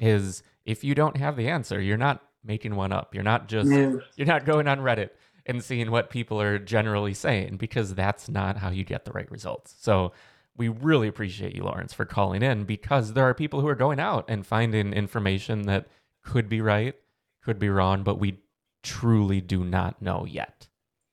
is 0.00 0.42
if 0.64 0.82
you 0.84 0.94
don't 0.94 1.16
have 1.16 1.36
the 1.36 1.48
answer, 1.48 1.80
you're 1.80 1.96
not 1.96 2.22
making 2.42 2.74
one 2.74 2.92
up. 2.92 3.14
You're 3.14 3.22
not 3.24 3.48
just 3.48 3.68
No. 3.68 4.00
you're 4.16 4.26
not 4.26 4.44
going 4.44 4.66
on 4.68 4.80
Reddit 4.80 5.10
and 5.46 5.62
seeing 5.62 5.90
what 5.90 6.10
people 6.10 6.40
are 6.40 6.58
generally 6.58 7.14
saying 7.14 7.56
because 7.58 7.94
that's 7.94 8.28
not 8.28 8.56
how 8.56 8.70
you 8.70 8.84
get 8.84 9.04
the 9.04 9.12
right 9.12 9.30
results. 9.30 9.74
So 9.78 10.12
we 10.56 10.68
really 10.68 11.08
appreciate 11.08 11.54
you, 11.54 11.64
Lawrence, 11.64 11.92
for 11.92 12.04
calling 12.04 12.42
in 12.42 12.64
because 12.64 13.12
there 13.12 13.24
are 13.24 13.34
people 13.34 13.60
who 13.60 13.68
are 13.68 13.74
going 13.74 13.98
out 13.98 14.24
and 14.28 14.46
finding 14.46 14.92
information 14.92 15.62
that 15.62 15.86
could 16.22 16.48
be 16.48 16.60
right, 16.60 16.94
could 17.42 17.58
be 17.58 17.68
wrong, 17.68 18.02
but 18.02 18.18
we 18.18 18.40
truly 18.82 19.40
do 19.40 19.64
not 19.64 20.00
know 20.00 20.24
yet. 20.24 20.68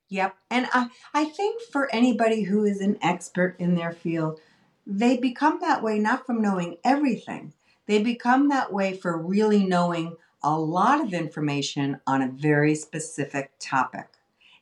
Yep. 0.09 0.35
And 0.49 0.67
I, 0.73 0.89
I 1.13 1.25
think 1.25 1.61
for 1.71 1.93
anybody 1.93 2.43
who 2.43 2.65
is 2.65 2.81
an 2.81 2.97
expert 3.01 3.55
in 3.59 3.75
their 3.75 3.93
field, 3.93 4.39
they 4.85 5.17
become 5.17 5.59
that 5.61 5.81
way 5.81 5.99
not 5.99 6.25
from 6.25 6.41
knowing 6.41 6.77
everything. 6.83 7.53
They 7.87 8.03
become 8.03 8.49
that 8.49 8.71
way 8.73 8.95
for 8.95 9.17
really 9.17 9.65
knowing 9.65 10.17
a 10.43 10.57
lot 10.57 11.01
of 11.01 11.13
information 11.13 11.99
on 12.05 12.21
a 12.21 12.31
very 12.31 12.75
specific 12.75 13.51
topic. 13.59 14.07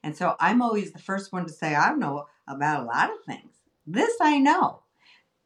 And 0.04 0.16
so 0.16 0.36
I'm 0.40 0.62
always 0.62 0.92
the 0.92 1.00
first 1.00 1.32
one 1.32 1.46
to 1.46 1.52
say, 1.52 1.76
I 1.76 1.94
know 1.94 2.28
about 2.48 2.84
a 2.84 2.86
lot 2.86 3.10
of 3.10 3.24
things. 3.26 3.59
This 3.92 4.16
I 4.22 4.38
know. 4.38 4.82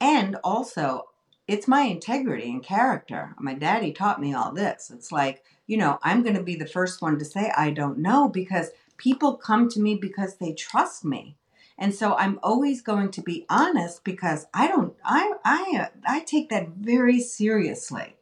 And 0.01 0.35
also, 0.43 1.05
it's 1.47 1.65
my 1.65 1.83
integrity 1.83 2.49
and 2.49 2.61
character. 2.61 3.35
My 3.39 3.53
daddy 3.53 3.93
taught 3.93 4.19
me 4.19 4.33
all 4.33 4.51
this. 4.51 4.91
It's 4.93 5.13
like, 5.13 5.43
you 5.65 5.77
know, 5.77 5.97
I'm 6.03 6.23
going 6.23 6.35
to 6.35 6.43
be 6.43 6.55
the 6.55 6.67
first 6.67 7.01
one 7.01 7.17
to 7.19 7.25
say 7.25 7.53
I 7.55 7.71
don't 7.71 7.99
know 7.99 8.27
because 8.27 8.71
people 8.97 9.37
come 9.37 9.69
to 9.69 9.79
me 9.79 9.95
because 9.95 10.35
they 10.35 10.51
trust 10.53 11.05
me. 11.05 11.37
And 11.77 11.95
so 11.95 12.15
I'm 12.17 12.37
always 12.43 12.81
going 12.81 13.11
to 13.11 13.21
be 13.21 13.45
honest 13.49 14.03
because 14.03 14.45
I 14.53 14.67
don't 14.67 14.93
I 15.05 15.33
I 15.45 15.89
I 16.05 16.19
take 16.19 16.49
that 16.49 16.69
very 16.79 17.21
seriously. 17.21 18.17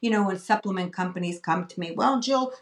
You 0.00 0.10
know, 0.10 0.24
when 0.26 0.38
supplement 0.38 0.92
companies 0.92 1.40
come 1.40 1.66
to 1.66 1.80
me, 1.80 1.92
well, 1.92 2.20
Jill, 2.20 2.52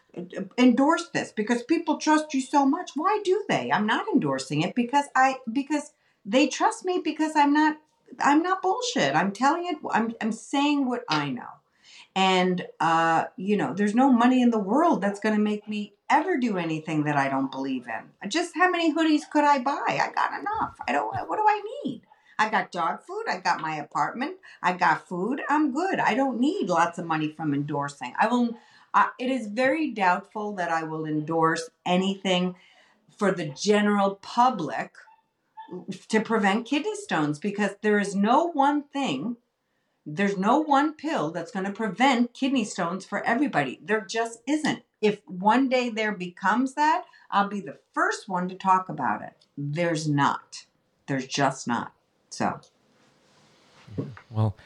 endorse 0.59 1.09
this 1.11 1.31
because 1.31 1.63
people 1.63 1.99
trust 1.99 2.33
you 2.35 2.41
so 2.41 2.65
much. 2.65 2.93
Why 2.95 3.21
do 3.23 3.45
they? 3.49 3.71
I'm 3.71 3.87
not 3.87 4.07
endorsing 4.13 4.63
it 4.63 4.75
because 4.75 5.07
I 5.15 5.37
because 5.53 5.93
they 6.25 6.47
trust 6.47 6.85
me 6.85 7.01
because 7.03 7.33
I'm 7.37 7.53
not 7.53 7.79
I'm 8.21 8.43
not 8.43 8.63
bullshit. 8.63 9.15
I'm 9.15 9.33
telling 9.33 9.67
it 9.67 9.77
I'm 9.91 10.13
I'm 10.21 10.33
saying 10.33 10.89
what 10.89 11.05
I 11.09 11.31
know. 11.31 11.49
And 12.15 12.67
uh, 12.81 13.25
you 13.37 13.57
know, 13.57 13.73
there's 13.75 13.95
no 13.95 14.13
money 14.13 14.43
in 14.43 14.51
the 14.51 14.59
world 14.59 15.01
that's 15.01 15.21
going 15.21 15.35
to 15.35 15.41
make 15.41 15.69
me 15.69 15.95
ever 16.11 16.37
do 16.37 16.59
anything 16.59 17.05
that 17.05 17.17
I 17.17 17.29
don't 17.29 17.51
believe 17.51 17.87
in. 17.87 18.29
Just 18.29 18.55
how 18.55 18.71
many 18.71 18.93
hoodies 18.93 19.23
could 19.31 19.45
I 19.45 19.59
buy? 19.59 19.85
I 19.89 20.11
got 20.15 20.39
enough. 20.39 20.77
I 20.87 20.93
don't. 20.93 21.15
What 21.29 21.37
do 21.37 21.45
I 21.47 21.63
need? 21.85 22.03
I 22.39 22.51
got 22.51 22.73
dog 22.73 23.03
food. 23.03 23.25
I 23.29 23.39
got 23.39 23.61
my 23.61 23.77
apartment. 23.77 24.37
I 24.63 24.73
got 24.75 25.07
food. 25.09 25.41
I'm 25.49 25.73
good. 25.73 26.01
I 26.01 26.15
don't 26.15 26.41
need 26.41 26.69
lots 26.69 26.99
of 26.99 27.07
money 27.07 27.29
from 27.29 27.55
endorsing. 27.55 28.15
I 28.19 28.27
will. 28.27 28.57
Uh, 28.95 29.07
it 29.19 29.31
is 29.31 29.47
very 29.47 29.91
doubtful 29.91 30.55
that 30.57 30.71
I 30.71 30.83
will 30.83 31.07
endorse 31.07 31.71
anything 31.87 32.57
for 33.17 33.33
the 33.33 33.49
general 33.49 34.17
public 34.17 34.93
to 36.09 36.21
prevent 36.21 36.67
kidney 36.67 36.95
stones 36.97 37.39
because 37.39 37.73
there 37.83 37.99
is 37.99 38.15
no 38.15 38.51
one 38.51 38.83
thing 38.83 39.37
there's 40.05 40.37
no 40.37 40.59
one 40.59 40.95
pill 40.95 41.31
that's 41.31 41.53
going 41.53 41.65
to 41.65 41.73
prevent 41.73 42.35
kidney 42.35 42.65
stones 42.65 43.05
for 43.05 43.25
everybody. 43.25 43.79
There 43.83 44.01
just 44.01 44.41
isn't. 44.49 44.83
If 45.01 45.21
one 45.27 45.69
day 45.69 45.91
there 45.91 46.13
becomes 46.13 46.75
that, 46.75 47.05
I'll 47.31 47.49
be 47.49 47.61
the 47.61 47.79
first 47.95 48.29
one 48.29 48.49
to 48.49 48.55
talk 48.55 48.89
about 48.89 49.23
it. 49.23 49.47
There's 49.57 50.09
not. 50.09 50.67
There's 51.07 51.27
just 51.27 51.69
not. 51.69 51.93
So, 52.31 52.61
Well, 54.31 54.57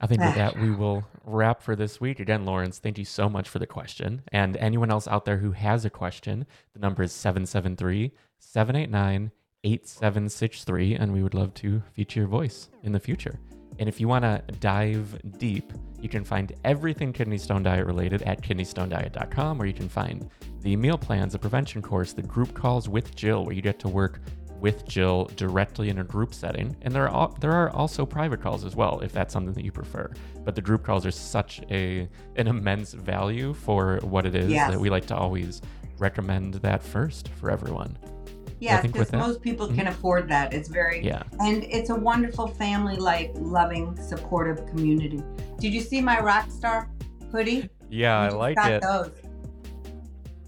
I 0.00 0.06
think 0.06 0.20
with 0.20 0.34
that, 0.34 0.58
we 0.58 0.70
will 0.70 1.04
wrap 1.24 1.62
for 1.62 1.76
this 1.76 2.00
week. 2.00 2.20
Again, 2.20 2.44
Lawrence, 2.44 2.78
thank 2.78 2.98
you 2.98 3.04
so 3.04 3.28
much 3.28 3.48
for 3.48 3.58
the 3.58 3.66
question. 3.66 4.22
And 4.32 4.56
anyone 4.56 4.90
else 4.90 5.06
out 5.06 5.24
there 5.24 5.38
who 5.38 5.52
has 5.52 5.84
a 5.84 5.90
question, 5.90 6.46
the 6.72 6.80
number 6.80 7.02
is 7.02 7.12
773 7.12 8.12
789 8.38 9.30
8763. 9.64 10.94
And 10.96 11.12
we 11.12 11.22
would 11.22 11.34
love 11.34 11.54
to 11.54 11.82
feature 11.94 12.20
your 12.20 12.28
voice 12.28 12.68
in 12.82 12.92
the 12.92 13.00
future. 13.00 13.38
And 13.78 13.88
if 13.88 14.00
you 14.00 14.06
want 14.08 14.24
to 14.24 14.42
dive 14.60 15.18
deep, 15.38 15.72
you 16.00 16.08
can 16.08 16.24
find 16.24 16.52
everything 16.64 17.12
kidney 17.12 17.38
stone 17.38 17.62
diet 17.62 17.86
related 17.86 18.22
at 18.22 18.42
kidneystonediet.com, 18.42 19.56
where 19.58 19.66
you 19.66 19.72
can 19.72 19.88
find 19.88 20.28
the 20.60 20.76
meal 20.76 20.98
plans, 20.98 21.32
the 21.32 21.38
prevention 21.38 21.80
course, 21.80 22.12
the 22.12 22.22
group 22.22 22.52
calls 22.54 22.88
with 22.88 23.14
Jill, 23.16 23.44
where 23.44 23.54
you 23.54 23.62
get 23.62 23.78
to 23.80 23.88
work 23.88 24.20
with 24.60 24.86
Jill 24.86 25.24
directly 25.36 25.88
in 25.88 25.98
a 25.98 26.04
group 26.04 26.32
setting, 26.32 26.76
and 26.82 26.94
there 26.94 27.08
are 27.08 27.34
there 27.40 27.50
are 27.50 27.70
also 27.70 28.06
private 28.06 28.40
calls 28.40 28.64
as 28.64 28.76
well 28.76 29.00
if 29.00 29.10
that's 29.10 29.32
something 29.32 29.52
that 29.54 29.64
you 29.64 29.72
prefer. 29.72 30.08
But 30.44 30.54
the 30.54 30.60
group 30.62 30.84
calls 30.84 31.04
are 31.04 31.10
such 31.10 31.60
a 31.70 32.08
an 32.36 32.46
immense 32.46 32.92
value 32.92 33.54
for 33.54 33.98
what 34.02 34.24
it 34.24 34.36
is 34.36 34.52
Yes. 34.52 34.70
that 34.70 34.78
we 34.78 34.88
like 34.88 35.06
to 35.06 35.16
always 35.16 35.62
recommend 35.98 36.54
that 36.54 36.80
first 36.80 37.28
for 37.30 37.50
everyone. 37.50 37.96
Think 38.62 38.92
because 38.94 39.08
Mm-hmm. 39.08 39.18
most 39.18 39.42
people 39.42 39.66
can 39.68 39.88
afford 39.88 40.28
that. 40.28 40.52
It's 40.54 40.68
very 40.68 41.04
Yeah. 41.04 41.22
and 41.40 41.64
it's 41.64 41.90
a 41.90 41.94
wonderful 41.96 42.46
family 42.46 42.96
like 42.96 43.32
loving, 43.34 43.96
supportive 44.00 44.66
community. 44.66 45.22
Did 45.58 45.74
you 45.74 45.80
see 45.80 46.00
my 46.00 46.20
rock 46.20 46.50
star 46.50 46.88
hoodie? 47.32 47.68
Yeah, 47.90 48.18
I 48.20 48.28
like 48.28 48.56
got 48.56 48.70
it. 48.72 48.82
Those. 48.82 49.10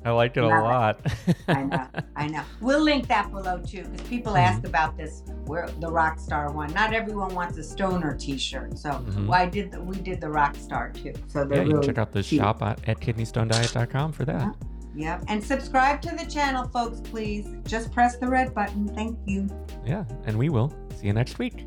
I 0.06 0.10
liked 0.10 0.36
it 0.36 0.44
a 0.44 0.46
Love 0.46 0.58
it. 0.58 0.62
lot. 0.62 1.00
I 1.48 1.62
know, 1.62 1.86
I 2.14 2.26
know. 2.26 2.42
We'll 2.60 2.82
link 2.82 3.06
that 3.08 3.30
below 3.32 3.58
too, 3.58 3.84
because 3.84 4.06
people 4.06 4.34
Mhm. 4.34 4.40
ask 4.46 4.66
about 4.66 4.96
this. 4.98 5.22
Where 5.46 5.66
the 5.80 5.90
rock 5.90 6.18
star 6.18 6.52
one? 6.52 6.72
Not 6.74 6.92
everyone 6.92 7.34
wants 7.34 7.56
a 7.56 7.62
stoner 7.62 8.14
T-shirt, 8.14 8.78
so 8.78 8.90
Mhm. 8.90 9.26
well, 9.26 9.40
I 9.40 9.46
did. 9.46 9.72
The, 9.72 9.80
we 9.82 9.96
did 9.96 10.20
the 10.20 10.28
rock 10.30 10.56
star 10.56 10.90
too. 10.90 11.14
So 11.28 11.40
yeah, 11.40 11.44
they're 11.46 11.64
you 11.64 11.72
can 11.72 11.82
check 11.82 11.98
out 11.98 12.12
the 12.12 12.22
cute. 12.22 12.40
shop 12.42 12.62
at, 12.62 12.86
at 12.86 13.00
kidneystonediet.com 13.00 14.12
for 14.12 14.24
that. 14.26 14.54
Yep. 14.96 15.24
And 15.28 15.42
subscribe 15.42 16.00
to 16.02 16.14
the 16.14 16.24
channel, 16.24 16.68
folks, 16.68 17.00
please. 17.00 17.46
Just 17.66 17.92
press 17.92 18.16
the 18.16 18.28
red 18.28 18.54
button. 18.54 18.88
Thank 18.88 19.18
you. 19.26 19.48
Yeah, 19.84 20.04
and 20.26 20.38
we 20.38 20.48
will 20.48 20.72
see 20.96 21.06
you 21.08 21.12
next 21.12 21.38
week. 21.38 21.66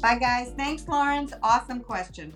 Bye, 0.00 0.18
guys. 0.18 0.52
Thanks, 0.56 0.86
Lawrence. 0.86 1.32
Awesome 1.42 1.80
question. 1.80 2.34